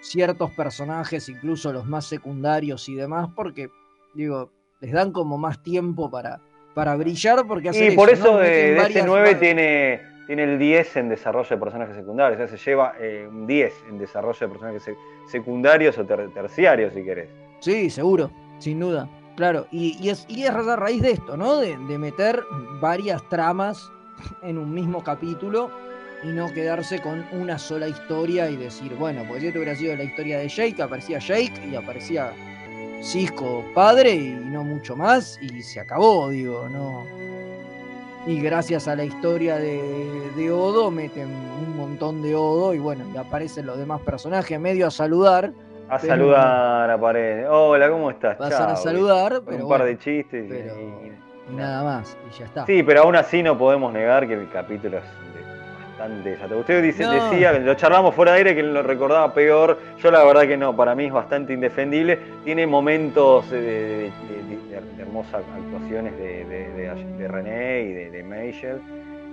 [0.00, 3.68] ciertos personajes, incluso los más secundarios y demás, porque,
[4.14, 6.40] digo, les dan como más tiempo para,
[6.76, 7.46] para brillar.
[7.46, 12.40] Porque y por eso, de, DC9 tiene tiene el 10 en desarrollo de personajes secundarios,
[12.40, 14.96] o sea, se lleva eh, un 10 en desarrollo de personajes
[15.30, 17.30] secundarios o terciarios, si querés.
[17.60, 19.08] Sí, seguro, sin duda.
[19.36, 21.58] Claro, y, es, y es a raíz de esto, ¿no?
[21.58, 22.42] De, meter
[22.80, 23.90] varias tramas
[24.42, 25.70] en un mismo capítulo
[26.24, 29.94] y no quedarse con una sola historia y decir, bueno, pues si esto hubiera sido
[29.94, 32.32] la historia de Jake, aparecía Jake y aparecía
[33.02, 37.04] Cisco padre y no mucho más y se acabó, digo, no
[38.26, 43.16] y gracias a la historia de, Odo meten un montón de Odo y bueno, y
[43.16, 45.52] aparecen los demás personajes medio a saludar.
[45.88, 47.46] A saludar a Paredes.
[47.48, 48.36] Hola, ¿cómo estás?
[48.36, 52.66] Pasan a saludar, pero un par de chistes y, nada más, y ya está.
[52.66, 55.04] Sí, pero aún así no podemos negar que el capítulo es
[55.98, 59.78] bastante Usted dice, decía, lo charlamos fuera de aire que lo recordaba peor.
[60.02, 62.18] Yo la verdad que no, para mí es bastante indefendible.
[62.44, 64.10] Tiene momentos de,
[64.98, 68.80] hermosas actuaciones de, René y de, Michelle.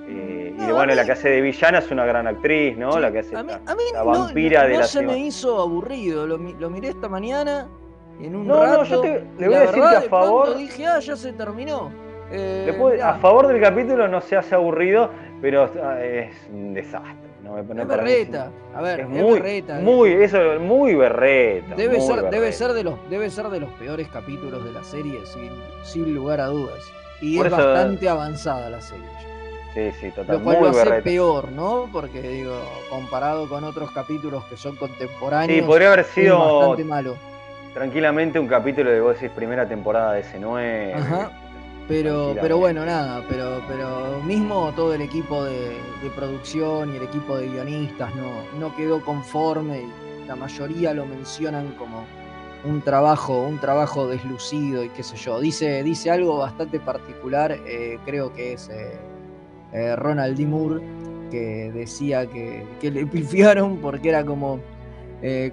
[0.07, 2.99] Eh, y bueno, la que hace de villana es una gran actriz, ¿no?
[2.99, 3.53] la que hace a mí,
[3.93, 7.69] la vampira de la se me hizo aburrido, lo, miré esta mañana
[8.19, 8.77] en un no, rato.
[8.79, 10.57] No, yo te, le voy a decir que a favor.
[10.57, 12.02] dije, ah, ya se terminó.
[12.31, 15.09] Eh, a favor del capítulo no se hace aburrido,
[15.41, 17.33] pero ah, es un desastre.
[17.43, 18.49] No, es berreta.
[18.73, 19.79] A ver, es, muy, berreta.
[19.79, 21.75] Muy, eso, muy berreta.
[21.75, 25.19] Debe, ser, Debe, ser de los, debe ser de los peores capítulos de la serie,
[25.25, 25.51] sin,
[25.83, 26.79] sin lugar a dudas.
[27.21, 29.05] Y es bastante avanzada la serie.
[29.73, 30.37] Sí, sí, totalmente.
[30.37, 31.89] Lo cual lo hace peor, ¿no?
[31.91, 32.55] Porque, digo,
[32.89, 35.59] comparado con otros capítulos que son contemporáneos.
[35.59, 36.59] Sí, podría haber sido.
[36.59, 37.15] bastante malo.
[37.73, 41.31] Tranquilamente un capítulo de vos decís primera temporada de ese 9 Ajá.
[41.87, 45.75] Pero, pero bueno, nada, pero, pero mismo todo el equipo de,
[46.15, 51.73] producción y el equipo de guionistas no, no quedó conforme y la mayoría lo mencionan
[51.77, 52.05] como
[52.65, 55.39] un trabajo, un trabajo deslucido y qué sé yo.
[55.39, 58.97] Dice, dice algo bastante particular, eh, creo que es eh,
[59.73, 60.45] eh, Ronald D.
[60.45, 60.81] Moore,
[61.29, 64.59] que decía que, que le pifiaron porque era como,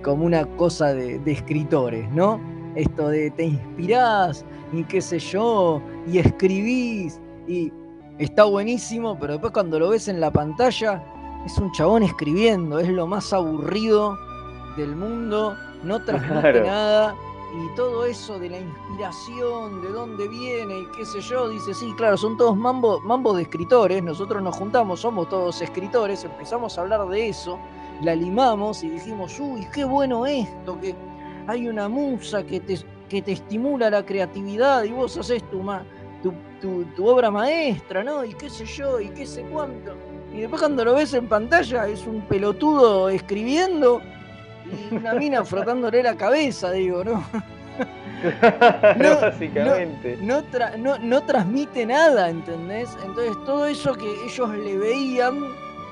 [0.02, 2.40] como una cosa de, de escritores, ¿no?
[2.74, 7.72] Esto de te inspirás y qué sé yo, y escribís, y
[8.18, 11.02] está buenísimo, pero después cuando lo ves en la pantalla,
[11.44, 14.16] es un chabón escribiendo, es lo más aburrido
[14.76, 17.16] del mundo, no transmite nada,
[17.52, 21.92] y todo eso de la inspiración, de dónde viene, y qué sé yo, dice, sí,
[21.96, 26.82] claro, son todos mambo, mambo de escritores, nosotros nos juntamos, somos todos escritores, empezamos a
[26.82, 27.58] hablar de eso,
[28.02, 30.94] la limamos y dijimos, uy, qué bueno esto, que
[31.46, 32.78] hay una musa que te
[33.10, 35.62] que te estimula la creatividad y vos haces tu,
[36.22, 38.24] tu, tu, obra maestra, ¿no?
[38.24, 39.96] Y qué sé yo, y qué sé cuánto.
[40.32, 44.00] Y después cuando lo ves en pantalla es un pelotudo escribiendo
[44.64, 47.24] y una mina frotándole la cabeza, digo, ¿no?
[48.96, 50.16] no, Básicamente.
[50.20, 50.42] No,
[50.98, 52.96] no, transmite nada, ¿entendés?
[53.04, 55.40] Entonces todo eso que ellos le veían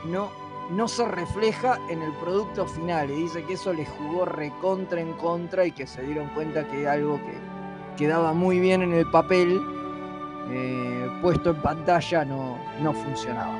[0.05, 0.31] no,
[0.71, 3.11] no se refleja en el producto final.
[3.11, 6.87] Y dice que eso les jugó recontra en contra y que se dieron cuenta que
[6.87, 7.35] algo que
[7.97, 9.61] quedaba muy bien en el papel,
[10.51, 13.59] eh, puesto en pantalla, no, no funcionaba.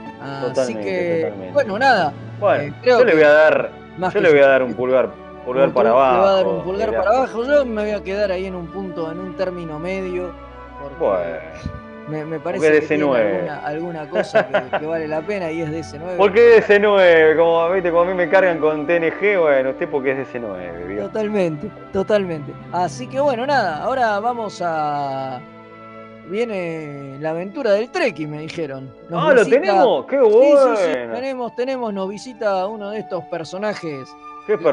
[0.51, 2.13] Así que, bueno, nada.
[2.39, 3.71] Bueno, eh, yo le voy a dar,
[4.13, 5.11] yo le voy a dar un pulgar
[5.45, 6.13] pulgar para abajo.
[6.13, 7.45] Le va a dar un pulgar para abajo.
[7.45, 10.33] Yo me voy a quedar ahí en un punto, en un término medio.
[10.99, 11.39] Bueno.
[12.09, 13.05] Me, parece que tiene
[13.51, 14.49] alguna, cosa
[14.79, 17.37] que, vale la pena y es de ese 9 ¿Por qué de ese 9?
[17.37, 17.91] Como, ¿viste?
[17.91, 20.97] Como a mí me cargan con TNG, bueno, usted porque es de ese 9.
[21.03, 22.53] Totalmente, totalmente.
[22.73, 25.41] Así que bueno, nada, ahora vamos a.
[26.29, 28.91] Viene la aventura del trekking, me dijeron.
[29.13, 30.77] ah, lo tenemos, qué bueno.
[30.77, 30.99] Sí, sí, sí.
[31.13, 34.09] Tenemos, tenemos, nos visita uno de estos personajes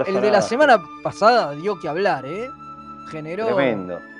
[0.07, 2.49] el de la semana pasada dio que hablar, ¿eh?
[3.11, 3.57] Generó,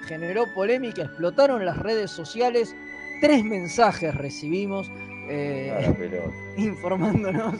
[0.05, 2.75] generó polémica, explotaron las redes sociales.
[3.21, 4.91] Tres mensajes recibimos
[5.29, 6.21] eh,
[6.57, 7.55] informándonos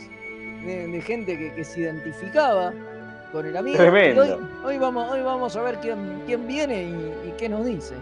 [0.66, 2.74] de, gente que, se identificaba
[3.32, 3.80] con el amigo.
[4.64, 7.95] Hoy, vamos, hoy vamos a ver quién, quién viene y, qué nos dice.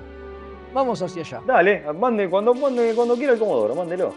[0.73, 1.41] Vamos hacia allá.
[1.45, 4.13] Dale, mande cuando, mande, cuando quiera el Comodoro, mándelo.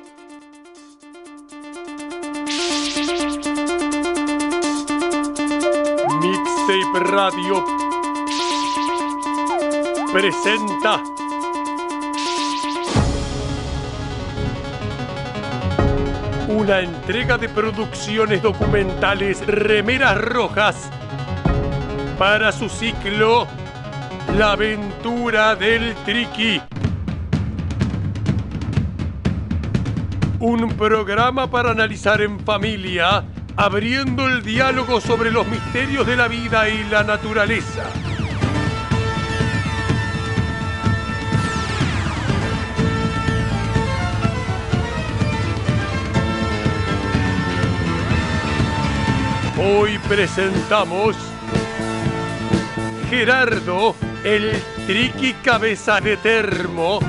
[6.66, 7.64] Tape Radio
[10.12, 11.00] presenta
[16.56, 20.90] una entrega de producciones documentales Remeras Rojas
[22.18, 23.46] para su ciclo
[24.38, 26.62] La aventura del Triqui.
[30.40, 33.22] Un programa para analizar en familia
[33.54, 37.84] abriendo el diálogo sobre los misterios de la vida y la naturaleza.
[49.68, 51.16] Hoy presentamos
[53.10, 54.52] Gerardo, el
[54.86, 57.00] triqui cabeza de termo.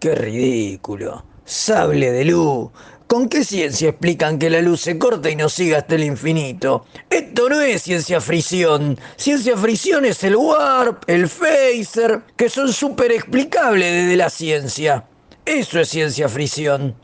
[0.00, 1.24] ¡Qué ridículo!
[1.44, 2.70] Sable de luz,
[3.06, 6.84] ¿Con qué ciencia explican que la luz se corta y no siga hasta el infinito?
[7.08, 8.98] Esto no es ciencia fricción.
[9.16, 15.04] Ciencia fricción es el warp, el phaser, que son súper explicables desde la ciencia.
[15.44, 16.96] Eso es ciencia fricción.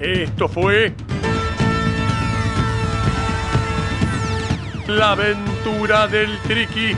[0.00, 0.94] Esto fue
[4.86, 6.94] la aventura del Triqui.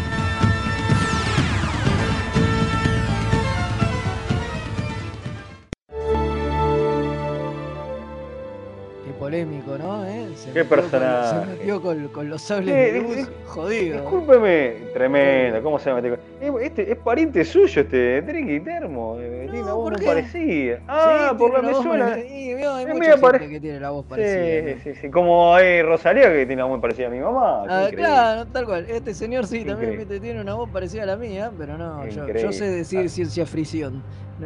[9.31, 10.05] Polémico, ¿no?
[10.07, 10.27] ¿Eh?
[10.53, 11.41] Qué personaje.
[11.41, 14.01] se metió con, los sables de luz, jodido.
[14.01, 16.19] Discúlpeme, tremendo, ¿cómo se metió?
[16.61, 19.19] Este, es pariente suyo, este Triqui Termo.
[19.21, 20.81] Eh, tiene una voz muy parecida.
[20.89, 22.17] Ah, por la mesura.
[22.17, 24.75] Sí, hay mucha gente que tiene la voz parecida.
[24.75, 25.11] Sí, sí, sí.
[25.11, 27.65] Como Rosalía que tiene una voz muy parecida a mi mamá.
[27.69, 28.87] Ah, claro, tal cual.
[28.89, 32.69] Este señor sí, también tiene una voz parecida a la mía, pero no, yo, sé
[32.69, 33.47] decir ciencia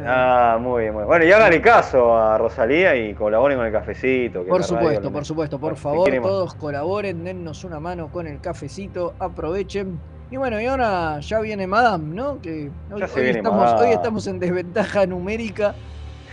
[0.05, 1.07] Ah, muy bien, muy bien.
[1.07, 4.43] Bueno, y hagan caso a Rosalía y colaboren con el cafecito.
[4.43, 9.99] por supuesto, por supuesto, por favor, todos colaboren, dennos una mano con el cafecito, aprovechen.
[10.31, 12.41] Y bueno, y ahora ya viene Madame, ¿no?
[12.41, 15.75] Que hoy, estamos, hoy estamos en desventaja numérica.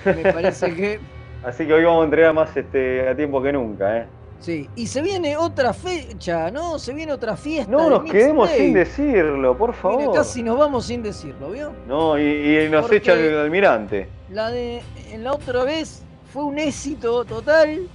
[0.04, 1.00] Me parece que.
[1.44, 4.06] Así que hoy vamos a entregar más este, a tiempo que nunca, ¿eh?
[4.42, 6.76] Sí, y se viene otra fecha, ¿no?
[6.76, 7.70] Se viene otra fiesta.
[7.70, 10.12] No nos quedemos sin decirlo, por favor.
[10.12, 11.72] casi nos vamos sin decirlo, ¿vio?
[11.86, 14.08] No, y, nos echa el almirante.
[14.30, 14.82] La de
[15.12, 17.86] en la otra vez fue un éxito total.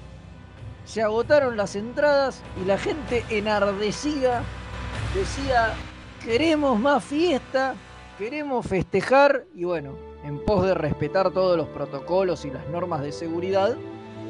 [0.86, 4.42] Se agotaron las entradas y la gente enardecida
[5.14, 5.74] decía,
[6.24, 7.76] queremos más fiesta,
[8.18, 13.12] queremos festejar y bueno, en pos de respetar todos los protocolos y las normas de
[13.12, 13.76] seguridad,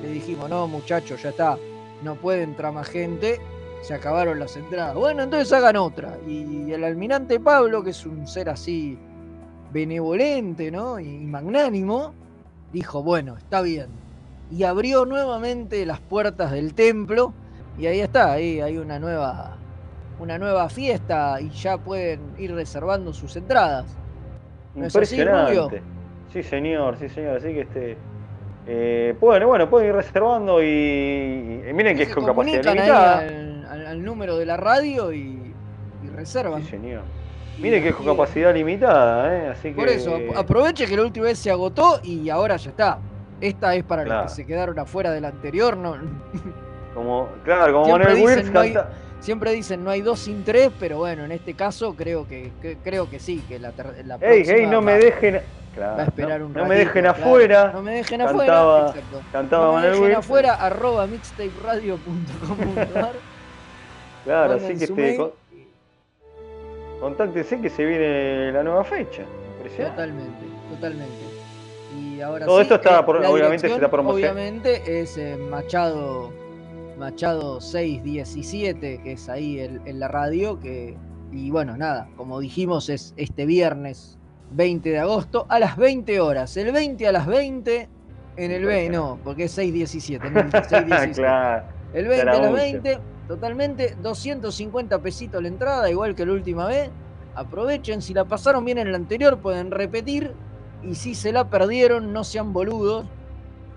[0.01, 1.59] le dijimos, no muchachos, ya está,
[2.03, 3.39] no puede entrar más gente,
[3.81, 4.95] se acabaron las entradas.
[4.95, 6.17] Bueno, entonces hagan otra.
[6.27, 8.97] Y el almirante Pablo, que es un ser así
[9.71, 10.99] benevolente, ¿no?
[10.99, 12.13] Y magnánimo,
[12.71, 13.87] dijo, bueno, está bien.
[14.51, 17.33] Y abrió nuevamente las puertas del templo
[17.77, 19.57] y ahí está, ahí hay una nueva
[20.19, 23.85] una nueva fiesta y ya pueden ir reservando sus entradas.
[24.73, 25.81] ¿No Impresionante.
[26.33, 27.37] sí, señor, sí, señor.
[27.37, 27.97] Así que este
[28.69, 33.19] eh, bueno, bueno, pueden ir reservando y, miren que es con capacidad limitada.
[33.69, 35.53] Al, número de la radio y,
[36.15, 36.63] reservan.
[36.63, 37.03] Sí, señor.
[37.59, 39.47] Miren que es con capacidad limitada, ¿eh?
[39.49, 39.75] Así que...
[39.75, 42.99] Por eso, aproveche que la última vez se agotó y ahora ya está.
[43.39, 45.95] Esta es para los que se quedaron afuera de la anterior, no,
[46.93, 48.89] Como, claro, como Manuel Wills canta.
[49.19, 52.51] siempre dicen no hay dos sin tres, pero bueno, en este caso creo que,
[52.83, 53.71] creo que sí, que la,
[54.03, 55.39] la ey, ey, no me dejen.
[55.79, 57.71] Va a esperar un no me dejen afuera.
[57.73, 59.07] No me dejen cantaba, afuera.
[59.31, 63.13] Cantaba no me Manuel dejen afuera, arroba mixtaperadio.com.ar
[64.25, 65.31] Claro, así que este,
[66.99, 69.23] contáctese que se viene la nueva fecha.
[69.75, 71.25] Totalmente, totalmente.
[71.97, 74.41] Y ahora Todo esto está, eh, obviamente, se está promocionando.
[74.41, 76.31] Obviamente es eh, Machado,
[76.97, 80.97] Machado 617, que es ahí en, la radio, que,
[81.31, 84.16] y bueno, nada, como dijimos, es este viernes
[84.51, 86.55] 20 de agosto a las 20 horas.
[86.57, 87.89] El 20 a las 20
[88.37, 90.29] en el B, no, porque es 617.
[90.29, 91.21] No, 617.
[91.21, 96.65] claro, el 20 a las 20 Totalmente, 250 pesitos la entrada, igual que la última
[96.65, 96.89] vez.
[97.35, 100.33] Aprovechen, si la pasaron bien en la anterior, pueden repetir.
[100.81, 103.05] Y si se la perdieron, no sean boludos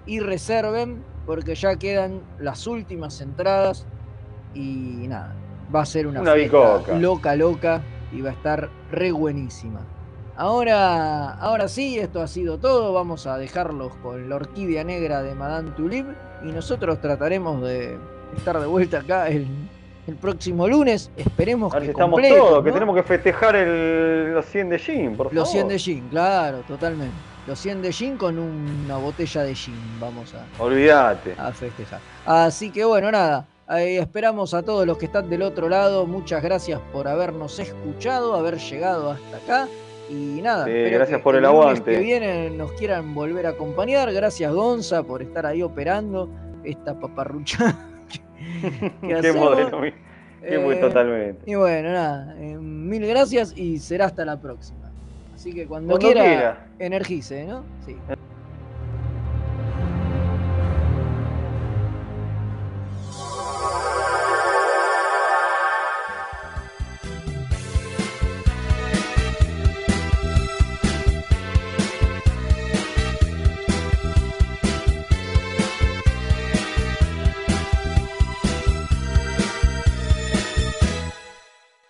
[0.06, 3.86] y reserven, porque ya quedan las últimas entradas.
[4.54, 5.34] Y nada,
[5.74, 6.36] va a ser una, una
[6.98, 9.80] loca, loca y va a estar re buenísima.
[10.40, 12.94] Ahora, ahora sí, esto ha sido todo.
[12.94, 16.06] Vamos a dejarlos con la orquídea negra de Madame Tulip
[16.42, 17.98] y nosotros trataremos de
[18.34, 19.46] estar de vuelta acá el,
[20.06, 21.10] el próximo lunes.
[21.14, 25.34] Esperemos que estamos todos, que tenemos que festejar el, los 100 de gin, por favor.
[25.34, 27.14] Los 100 de gin, claro, totalmente.
[27.46, 31.34] Los 100 de gin con una botella de gin, vamos a, Olvídate.
[31.36, 32.00] a festejar.
[32.24, 33.46] Así que bueno, nada.
[33.68, 36.06] esperamos a todos los que están del otro lado.
[36.06, 39.68] Muchas gracias por habernos escuchado, haber llegado hasta acá.
[40.10, 41.92] Y nada, gracias por el, aguante.
[41.92, 44.12] que viene nos quieran volver a acompañar.
[44.12, 46.28] Gracias Gonza por estar ahí operando
[46.64, 47.76] esta paparrucha.
[49.00, 49.80] Qué modelo,
[50.42, 51.50] qué muy eh, totalmente.
[51.50, 54.90] Y bueno, nada, eh, mil gracias y será hasta la próxima.
[55.34, 57.64] Así que cuando, quiera, energice, ¿no?
[57.86, 57.96] Sí.